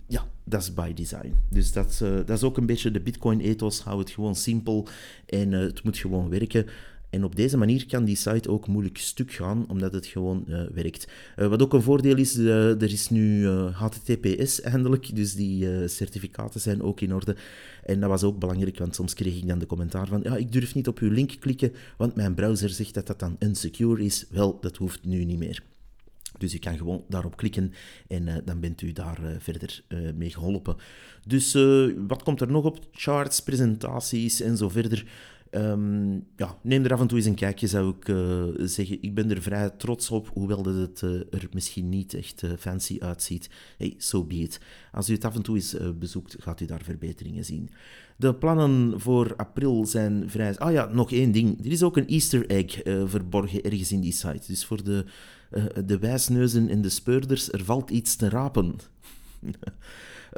ja, 0.06 0.26
dat 0.44 0.62
is 0.62 0.74
by 0.74 0.92
design. 0.92 1.34
Dus 1.50 1.72
dat, 1.72 1.98
dat 1.98 2.30
is 2.30 2.42
ook 2.42 2.56
een 2.56 2.66
beetje 2.66 2.90
de 2.90 3.00
Bitcoin-ethos. 3.00 3.80
Hou 3.80 3.98
het 3.98 4.10
gewoon 4.10 4.34
simpel 4.34 4.86
en 5.26 5.52
het 5.52 5.84
moet 5.84 5.98
gewoon 5.98 6.28
werken. 6.28 6.66
En 7.12 7.24
op 7.24 7.36
deze 7.36 7.56
manier 7.56 7.86
kan 7.86 8.04
die 8.04 8.16
site 8.16 8.50
ook 8.50 8.66
moeilijk 8.66 8.98
stuk 8.98 9.32
gaan, 9.32 9.64
omdat 9.68 9.92
het 9.92 10.06
gewoon 10.06 10.44
uh, 10.48 10.62
werkt. 10.74 11.08
Uh, 11.36 11.46
wat 11.46 11.62
ook 11.62 11.72
een 11.72 11.82
voordeel 11.82 12.16
is, 12.16 12.36
uh, 12.36 12.82
er 12.82 12.92
is 12.92 13.10
nu 13.10 13.46
HTTPS 13.48 14.60
eindelijk, 14.60 15.16
dus 15.16 15.34
die 15.34 15.88
certificaten 15.88 16.60
zijn 16.60 16.82
ook 16.82 17.00
in 17.00 17.14
orde. 17.14 17.36
En 17.84 18.00
dat 18.00 18.08
was 18.08 18.22
ook 18.22 18.38
belangrijk, 18.38 18.78
want 18.78 18.94
soms 18.94 19.14
kreeg 19.14 19.36
ik 19.36 19.48
dan 19.48 19.58
de 19.58 19.66
commentaar 19.66 20.06
van, 20.06 20.20
ja, 20.22 20.36
ik 20.36 20.52
durf 20.52 20.74
niet 20.74 20.88
op 20.88 20.98
uw 20.98 21.10
link 21.10 21.36
klikken, 21.40 21.72
want 21.96 22.14
mijn 22.14 22.34
browser 22.34 22.68
zegt 22.70 22.94
dat 22.94 23.06
dat 23.06 23.18
dan 23.18 23.36
unsecure 23.38 24.04
is. 24.04 24.26
Wel, 24.30 24.60
dat 24.60 24.76
hoeft 24.76 25.04
nu 25.04 25.24
niet 25.24 25.38
meer. 25.38 25.62
Dus 26.38 26.52
je 26.52 26.58
kan 26.58 26.76
gewoon 26.76 27.04
daarop 27.08 27.36
klikken 27.36 27.72
en 28.08 28.42
dan 28.44 28.60
bent 28.60 28.82
u 28.82 28.92
daar 28.92 29.20
verder 29.38 29.82
mee 30.14 30.30
geholpen. 30.30 30.76
Dus 31.26 31.52
wat 32.06 32.22
komt 32.22 32.40
er 32.40 32.50
nog 32.50 32.64
op? 32.64 32.78
Charts, 32.92 33.40
presentaties 33.40 34.40
en 34.40 34.56
zo 34.56 34.68
verder. 34.68 35.06
Um, 35.54 36.26
ja, 36.36 36.58
neem 36.62 36.84
er 36.84 36.92
af 36.92 37.00
en 37.00 37.06
toe 37.06 37.18
eens 37.18 37.26
een 37.26 37.34
kijkje, 37.34 37.66
zou 37.66 37.94
ik 37.96 38.08
uh, 38.08 38.44
zeggen. 38.56 39.02
Ik 39.02 39.14
ben 39.14 39.30
er 39.30 39.42
vrij 39.42 39.70
trots 39.70 40.10
op, 40.10 40.30
hoewel 40.34 40.62
dat 40.62 40.74
het 40.74 41.02
uh, 41.02 41.10
er 41.10 41.48
misschien 41.52 41.88
niet 41.88 42.14
echt 42.14 42.42
uh, 42.42 42.50
fancy 42.58 42.96
uitziet. 43.00 43.50
Hey, 43.78 43.94
so 43.98 44.24
be. 44.24 44.48
Als 44.92 45.08
u 45.08 45.12
het 45.12 45.24
af 45.24 45.34
en 45.34 45.42
toe 45.42 45.56
eens 45.56 45.76
bezoekt, 45.98 46.36
gaat 46.38 46.60
u 46.60 46.64
daar 46.66 46.82
verbeteringen 46.82 47.44
zien. 47.44 47.70
De 48.16 48.34
plannen 48.34 49.00
voor 49.00 49.36
april 49.36 49.86
zijn 49.86 50.30
vrij... 50.30 50.58
Ah 50.58 50.72
ja, 50.72 50.86
nog 50.92 51.12
één 51.12 51.32
ding. 51.32 51.64
Er 51.64 51.72
is 51.72 51.82
ook 51.82 51.96
een 51.96 52.08
easter 52.08 52.46
egg 52.46 52.80
verborgen 53.04 53.62
ergens 53.62 53.92
in 53.92 54.00
die 54.00 54.12
site. 54.12 54.46
Dus 54.46 54.64
voor 54.64 54.84
de, 54.84 55.04
de 55.84 55.98
wijsneuzen 55.98 56.68
en 56.68 56.82
de 56.82 56.88
speurders, 56.88 57.52
er 57.52 57.64
valt 57.64 57.90
iets 57.90 58.16
te 58.16 58.28
rapen. 58.28 58.74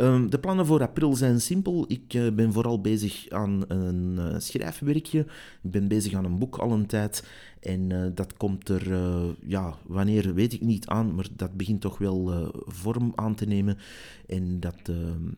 Um, 0.01 0.31
de 0.31 0.39
plannen 0.39 0.67
voor 0.67 0.81
april 0.81 1.15
zijn 1.15 1.41
simpel. 1.41 1.85
Ik 1.89 2.15
uh, 2.15 2.33
ben 2.33 2.53
vooral 2.53 2.81
bezig 2.81 3.29
aan 3.29 3.65
een 3.69 4.17
uh, 4.19 4.35
schrijfwerkje. 4.39 5.21
Ik 5.63 5.71
ben 5.71 5.89
bezig 5.89 6.15
aan 6.15 6.25
een 6.25 6.39
boek 6.39 6.57
al 6.57 6.73
een 6.73 6.87
tijd. 6.87 7.25
En 7.61 7.91
uh, 7.91 8.07
dat 8.15 8.37
komt 8.37 8.69
er, 8.69 8.97
ja, 9.47 9.75
wanneer 9.87 10.35
weet 10.35 10.53
ik 10.53 10.61
niet 10.61 10.87
aan, 10.87 11.15
maar 11.15 11.27
dat 11.37 11.57
begint 11.57 11.81
toch 11.81 11.99
wel 11.99 12.51
vorm 12.67 13.13
aan 13.15 13.35
te 13.35 13.47
nemen. 13.47 13.79
En 14.27 14.61
dat, 14.61 14.81
ehm, 14.85 15.29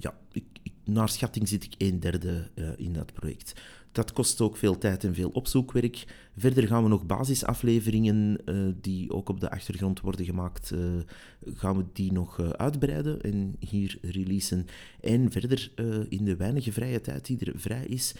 ja, 0.00 0.14
ik, 0.32 0.44
ik, 0.62 0.72
naar 0.84 1.08
schatting 1.08 1.48
zit 1.48 1.64
ik 1.64 1.74
een 1.78 2.00
derde 2.00 2.50
in 2.76 2.92
dat 2.92 3.12
project. 3.12 3.60
Dat 3.92 4.12
kost 4.12 4.40
ook 4.40 4.56
veel 4.56 4.78
tijd 4.78 5.04
en 5.04 5.14
veel 5.14 5.30
opzoekwerk. 5.30 6.04
Verder 6.36 6.66
gaan 6.66 6.82
we 6.82 6.88
nog 6.88 7.06
basisafleveringen, 7.06 8.38
uh, 8.44 8.72
die 8.80 9.10
ook 9.10 9.28
op 9.28 9.40
de 9.40 9.50
achtergrond 9.50 10.00
worden 10.00 10.24
gemaakt, 10.24 10.70
uh, 10.74 10.80
gaan 11.54 11.76
we 11.76 11.84
die 11.92 12.12
nog 12.12 12.38
uh, 12.38 12.48
uitbreiden 12.48 13.20
en 13.20 13.56
hier 13.58 13.98
releasen. 14.02 14.66
En 15.00 15.30
verder, 15.30 15.72
in 16.08 16.24
de 16.24 16.36
weinige 16.36 16.72
vrije 16.72 17.00
tijd 17.00 17.26
die 17.26 17.38
er 17.38 17.52
vrij 17.60 17.84
is, 17.86 18.14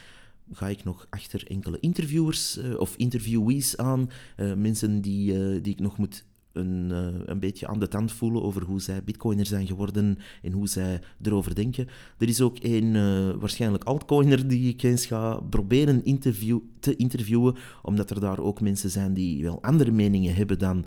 ga 0.52 0.68
ik 0.68 0.84
nog 0.84 1.06
achter 1.10 1.46
enkele 1.46 1.80
interviewers 1.80 2.58
of 2.76 2.96
interviewees 2.96 3.76
aan. 3.76 4.10
mensen 4.36 5.00
die, 5.00 5.60
die 5.60 5.72
ik 5.72 5.80
nog 5.80 5.98
moet 5.98 6.24
een, 6.52 6.88
uh, 6.90 7.06
een 7.24 7.38
beetje 7.38 7.66
aan 7.66 7.78
de 7.78 7.88
tand 7.88 8.12
voelen 8.12 8.42
over 8.42 8.62
hoe 8.62 8.80
zij 8.80 9.04
bitcoiner 9.04 9.46
zijn 9.46 9.66
geworden 9.66 10.18
en 10.42 10.52
hoe 10.52 10.68
zij 10.68 11.00
erover 11.22 11.54
denken. 11.54 11.86
Er 12.18 12.28
is 12.28 12.40
ook 12.40 12.56
een 12.60 12.94
uh, 12.94 13.30
waarschijnlijk 13.30 13.84
altcoiner 13.84 14.48
die 14.48 14.68
ik 14.68 14.82
eens 14.82 15.06
ga 15.06 15.40
proberen 15.40 16.04
interview, 16.04 16.58
te 16.80 16.96
interviewen, 16.96 17.56
omdat 17.82 18.10
er 18.10 18.20
daar 18.20 18.38
ook 18.38 18.60
mensen 18.60 18.90
zijn 18.90 19.14
die 19.14 19.42
wel 19.42 19.62
andere 19.62 19.90
meningen 19.90 20.34
hebben 20.34 20.58
dan 20.58 20.84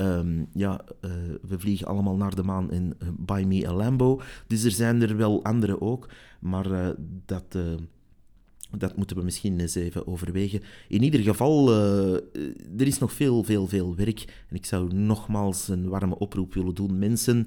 Um, 0.00 0.46
ja, 0.52 0.80
uh, 1.00 1.10
we 1.42 1.58
vliegen 1.58 1.86
allemaal 1.86 2.16
naar 2.16 2.34
de 2.34 2.42
maan 2.42 2.70
en 2.70 2.96
buy 3.18 3.44
me 3.44 3.68
a 3.68 3.72
Lambo. 3.72 4.20
Dus 4.46 4.64
er 4.64 4.70
zijn 4.70 5.02
er 5.02 5.16
wel 5.16 5.44
andere 5.44 5.80
ook, 5.80 6.08
maar 6.40 6.94
dat 7.26 7.56
dat 8.76 8.96
moeten 8.96 9.16
we 9.16 9.22
misschien 9.22 9.60
eens 9.60 9.74
even 9.74 10.06
overwegen. 10.06 10.60
In 10.88 11.02
ieder 11.02 11.20
geval, 11.20 11.70
uh, 11.70 12.14
er 12.78 12.86
is 12.86 12.98
nog 12.98 13.12
veel, 13.12 13.42
veel, 13.42 13.66
veel 13.66 13.96
werk. 13.96 14.44
En 14.48 14.56
ik 14.56 14.66
zou 14.66 14.94
nogmaals 14.94 15.68
een 15.68 15.88
warme 15.88 16.18
oproep 16.18 16.54
willen 16.54 16.74
doen. 16.74 16.98
Mensen, 16.98 17.46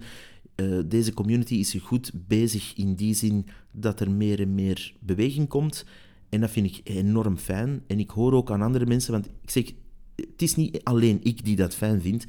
uh, 0.56 0.80
deze 0.86 1.14
community 1.14 1.54
is 1.54 1.74
goed 1.82 2.12
bezig 2.28 2.74
in 2.76 2.96
die 2.96 3.14
zin 3.14 3.46
dat 3.72 4.00
er 4.00 4.12
meer 4.12 4.40
en 4.40 4.56
meer 4.56 4.94
beweging 5.00 5.48
komt. 5.48 5.86
En 6.30 6.42
dat 6.42 6.52
vind 6.52 6.66
ik 6.66 6.82
enorm 6.84 7.38
fijn. 7.38 7.84
En 7.88 8.00
ik 8.00 8.10
hoor 8.10 8.34
ook 8.34 8.52
aan 8.52 8.62
andere 8.62 8.86
mensen, 8.86 9.12
want 9.12 9.26
ik 9.26 9.50
zeg, 9.50 9.72
het 10.16 10.42
is 10.42 10.56
niet 10.56 10.84
alleen 10.84 11.20
ik 11.24 11.46
die 11.46 11.56
dat 11.56 11.76
fijn 11.76 12.02
vind. 12.02 12.26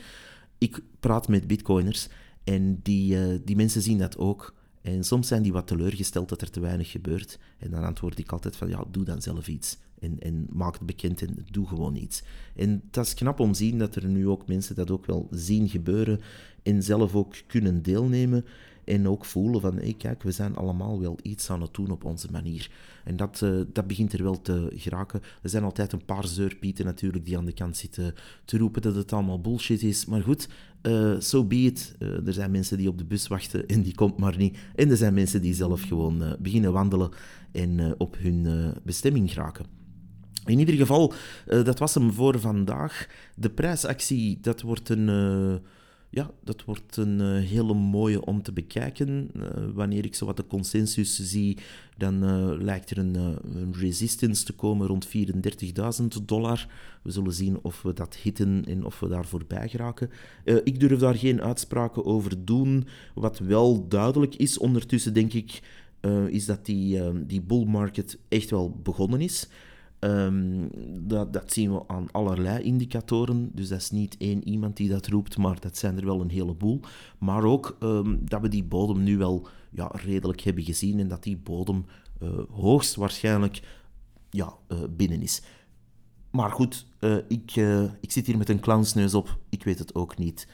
Ik 0.58 0.82
praat 1.00 1.28
met 1.28 1.46
bitcoiners 1.46 2.08
en 2.44 2.80
die, 2.82 3.42
die 3.44 3.56
mensen 3.56 3.82
zien 3.82 3.98
dat 3.98 4.18
ook. 4.18 4.54
En 4.82 5.04
soms 5.04 5.28
zijn 5.28 5.42
die 5.42 5.52
wat 5.52 5.66
teleurgesteld 5.66 6.28
dat 6.28 6.40
er 6.40 6.50
te 6.50 6.60
weinig 6.60 6.90
gebeurt. 6.90 7.38
En 7.58 7.70
dan 7.70 7.84
antwoord 7.84 8.18
ik 8.18 8.32
altijd 8.32 8.56
van, 8.56 8.68
ja, 8.68 8.84
doe 8.90 9.04
dan 9.04 9.22
zelf 9.22 9.48
iets. 9.48 9.78
En, 10.00 10.20
en 10.20 10.46
maak 10.50 10.74
het 10.74 10.86
bekend 10.86 11.22
en 11.22 11.46
doe 11.50 11.66
gewoon 11.66 11.96
iets. 11.96 12.22
En 12.56 12.82
dat 12.90 13.06
is 13.06 13.14
knap 13.14 13.40
om 13.40 13.52
te 13.52 13.58
zien 13.58 13.78
dat 13.78 13.94
er 13.94 14.06
nu 14.06 14.28
ook 14.28 14.46
mensen 14.46 14.74
dat 14.74 14.90
ook 14.90 15.06
wel 15.06 15.28
zien 15.30 15.68
gebeuren 15.68 16.20
en 16.62 16.82
zelf 16.82 17.14
ook 17.14 17.34
kunnen 17.46 17.82
deelnemen. 17.82 18.44
En 18.92 19.08
ook 19.08 19.24
voelen 19.24 19.60
van, 19.60 19.78
hé 19.78 19.92
kijk, 19.92 20.22
we 20.22 20.30
zijn 20.30 20.56
allemaal 20.56 21.00
wel 21.00 21.18
iets 21.22 21.50
aan 21.50 21.60
het 21.60 21.74
doen 21.74 21.90
op 21.90 22.04
onze 22.04 22.28
manier. 22.30 22.70
En 23.04 23.16
dat, 23.16 23.40
uh, 23.44 23.60
dat 23.72 23.86
begint 23.86 24.12
er 24.12 24.22
wel 24.22 24.40
te 24.40 24.72
geraken. 24.74 25.20
Er 25.42 25.48
zijn 25.48 25.64
altijd 25.64 25.92
een 25.92 26.04
paar 26.04 26.26
zeurpieten 26.26 26.84
natuurlijk 26.84 27.24
die 27.24 27.36
aan 27.36 27.44
de 27.44 27.52
kant 27.52 27.76
zitten 27.76 28.14
te 28.44 28.58
roepen 28.58 28.82
dat 28.82 28.94
het 28.94 29.12
allemaal 29.12 29.40
bullshit 29.40 29.82
is. 29.82 30.04
Maar 30.04 30.22
goed, 30.22 30.48
uh, 30.82 31.20
so 31.20 31.44
be 31.44 31.56
it. 31.56 31.94
Uh, 31.98 32.26
er 32.26 32.32
zijn 32.32 32.50
mensen 32.50 32.78
die 32.78 32.88
op 32.88 32.98
de 32.98 33.04
bus 33.04 33.28
wachten 33.28 33.66
en 33.66 33.82
die 33.82 33.94
komt 33.94 34.18
maar 34.18 34.36
niet. 34.36 34.58
En 34.74 34.90
er 34.90 34.96
zijn 34.96 35.14
mensen 35.14 35.42
die 35.42 35.54
zelf 35.54 35.82
gewoon 35.82 36.36
beginnen 36.40 36.72
wandelen 36.72 37.10
en 37.52 37.94
op 37.98 38.16
hun 38.18 38.72
bestemming 38.82 39.32
geraken. 39.32 39.66
In 40.46 40.58
ieder 40.58 40.74
geval, 40.74 41.12
dat 41.44 41.78
was 41.78 41.94
hem 41.94 42.12
voor 42.12 42.40
vandaag. 42.40 43.06
De 43.36 43.50
prijsactie, 43.50 44.38
dat 44.40 44.60
wordt 44.60 44.88
een 44.88 45.08
ja, 46.14 46.30
dat 46.44 46.64
wordt 46.64 46.96
een 46.96 47.20
uh, 47.20 47.48
hele 47.48 47.74
mooie 47.74 48.24
om 48.24 48.42
te 48.42 48.52
bekijken. 48.52 49.30
Uh, 49.36 49.44
wanneer 49.74 50.04
ik 50.04 50.14
zo 50.14 50.26
wat 50.26 50.36
de 50.36 50.46
consensus 50.46 51.18
zie, 51.20 51.58
dan 51.96 52.24
uh, 52.24 52.62
lijkt 52.62 52.90
er 52.90 52.98
een, 52.98 53.14
een, 53.14 53.74
resistance 53.78 54.44
te 54.44 54.52
komen 54.52 54.86
rond 54.86 55.08
34.000 55.08 56.06
dollar. 56.22 56.66
We 57.02 57.10
zullen 57.10 57.32
zien 57.32 57.58
of 57.62 57.82
we 57.82 57.92
dat 57.92 58.16
hitten 58.16 58.64
en 58.64 58.84
of 58.84 59.00
we 59.00 59.08
daar 59.08 59.26
voorbij 59.26 59.68
geraken. 59.68 60.10
ik 60.64 60.80
durf 60.80 60.98
daar 60.98 61.14
geen 61.14 61.42
uitspraken 61.42 62.04
over 62.04 62.44
doen. 62.44 62.86
Wat 63.14 63.38
wel 63.38 63.88
duidelijk 63.88 64.34
is 64.34 64.58
ondertussen, 64.58 65.14
denk 65.14 65.32
ik, 65.32 65.60
is 66.28 66.46
dat 66.46 66.66
die, 66.66 67.24
die 67.26 67.40
bull 67.40 67.64
market 67.64 68.18
echt 68.28 68.50
wel 68.50 68.80
begonnen 68.82 69.20
is. 69.20 69.48
Um, 70.04 70.70
dat, 71.00 71.32
dat, 71.32 71.52
zien 71.52 71.72
we 71.72 71.88
aan 71.88 72.08
allerlei 72.10 72.64
indicatoren. 72.64 73.50
Dus 73.54 73.68
dat 73.68 73.78
is 73.78 73.90
niet 73.90 74.16
één 74.18 74.48
iemand 74.48 74.76
die 74.76 74.88
dat 74.88 75.06
roept, 75.06 75.38
maar 75.38 75.60
dat 75.60 75.76
zijn 75.76 75.96
er 75.96 76.04
wel 76.04 76.20
een 76.20 76.30
heleboel. 76.30 76.80
Maar 77.18 77.44
ook 77.44 77.76
um, 77.80 78.18
dat 78.28 78.40
we 78.40 78.48
die 78.48 78.64
bodem 78.64 79.02
nu 79.02 79.18
wel 79.18 79.46
ja, 79.70 79.90
redelijk 79.92 80.40
hebben 80.40 80.64
gezien 80.64 80.98
en 80.98 81.08
dat 81.08 81.22
die 81.22 81.36
bodem 81.36 81.84
uh, 82.22 82.28
hoogstwaarschijnlijk 82.50 83.62
ja, 84.30 84.54
uh, 84.68 84.78
binnen 84.90 85.22
is. 85.22 85.42
Maar 86.30 86.50
goed, 86.50 86.86
uh, 87.00 87.16
ik, 87.28 87.56
ik 88.00 88.12
zit 88.12 88.26
hier 88.26 88.38
met 88.38 88.48
een 88.48 88.60
clownsneus 88.60 89.14
op. 89.14 89.38
Ik 89.48 89.64
weet 89.64 89.78
het 89.78 89.94
ook 89.94 90.18
niet. 90.18 90.48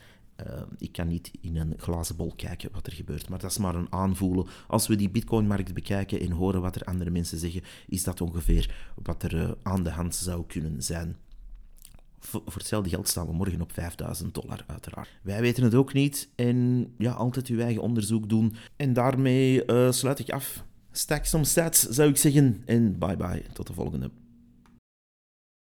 Uh, 0.46 0.62
ik 0.78 0.92
kan 0.92 1.08
niet 1.08 1.30
in 1.40 1.56
een 1.56 1.74
glazen 1.76 2.16
bol 2.16 2.32
kijken 2.36 2.70
wat 2.72 2.86
er 2.86 2.92
gebeurt, 2.92 3.28
maar 3.28 3.38
dat 3.38 3.50
is 3.50 3.58
maar 3.58 3.74
een 3.74 3.92
aanvoelen. 3.92 4.46
Als 4.66 4.86
we 4.86 4.96
die 4.96 5.10
bitcoinmarkt 5.10 5.74
bekijken 5.74 6.20
en 6.20 6.30
horen 6.30 6.60
wat 6.60 6.74
er 6.76 6.84
andere 6.84 7.10
mensen 7.10 7.38
zeggen, 7.38 7.62
is 7.86 8.04
dat 8.04 8.20
ongeveer 8.20 8.92
wat 9.02 9.22
er 9.22 9.34
uh, 9.34 9.50
aan 9.62 9.82
de 9.82 9.90
hand 9.90 10.14
zou 10.14 10.46
kunnen 10.46 10.82
zijn. 10.82 11.16
voor 12.20 12.42
hetzelfde 12.54 12.90
geld 12.90 13.08
staan 13.08 13.26
we 13.26 13.32
morgen 13.32 13.60
op 13.60 13.72
5000 13.72 14.34
dollar, 14.34 14.64
uiteraard. 14.66 15.08
Wij 15.22 15.40
weten 15.40 15.64
het 15.64 15.74
ook 15.74 15.92
niet 15.92 16.28
en 16.34 16.88
ja, 16.98 17.12
altijd 17.12 17.46
uw 17.46 17.60
eigen 17.60 17.82
onderzoek 17.82 18.28
doen. 18.28 18.56
En 18.76 18.92
daarmee 18.92 19.66
uh, 19.66 19.90
sluit 19.90 20.18
ik 20.18 20.30
af. 20.30 20.64
Stack 20.92 21.24
some 21.24 21.44
stats, 21.44 21.82
zou 21.82 22.08
ik 22.08 22.16
zeggen. 22.16 22.62
En 22.64 22.98
bye 22.98 23.16
bye, 23.16 23.42
tot 23.52 23.66
de 23.66 23.72
volgende. 23.72 24.10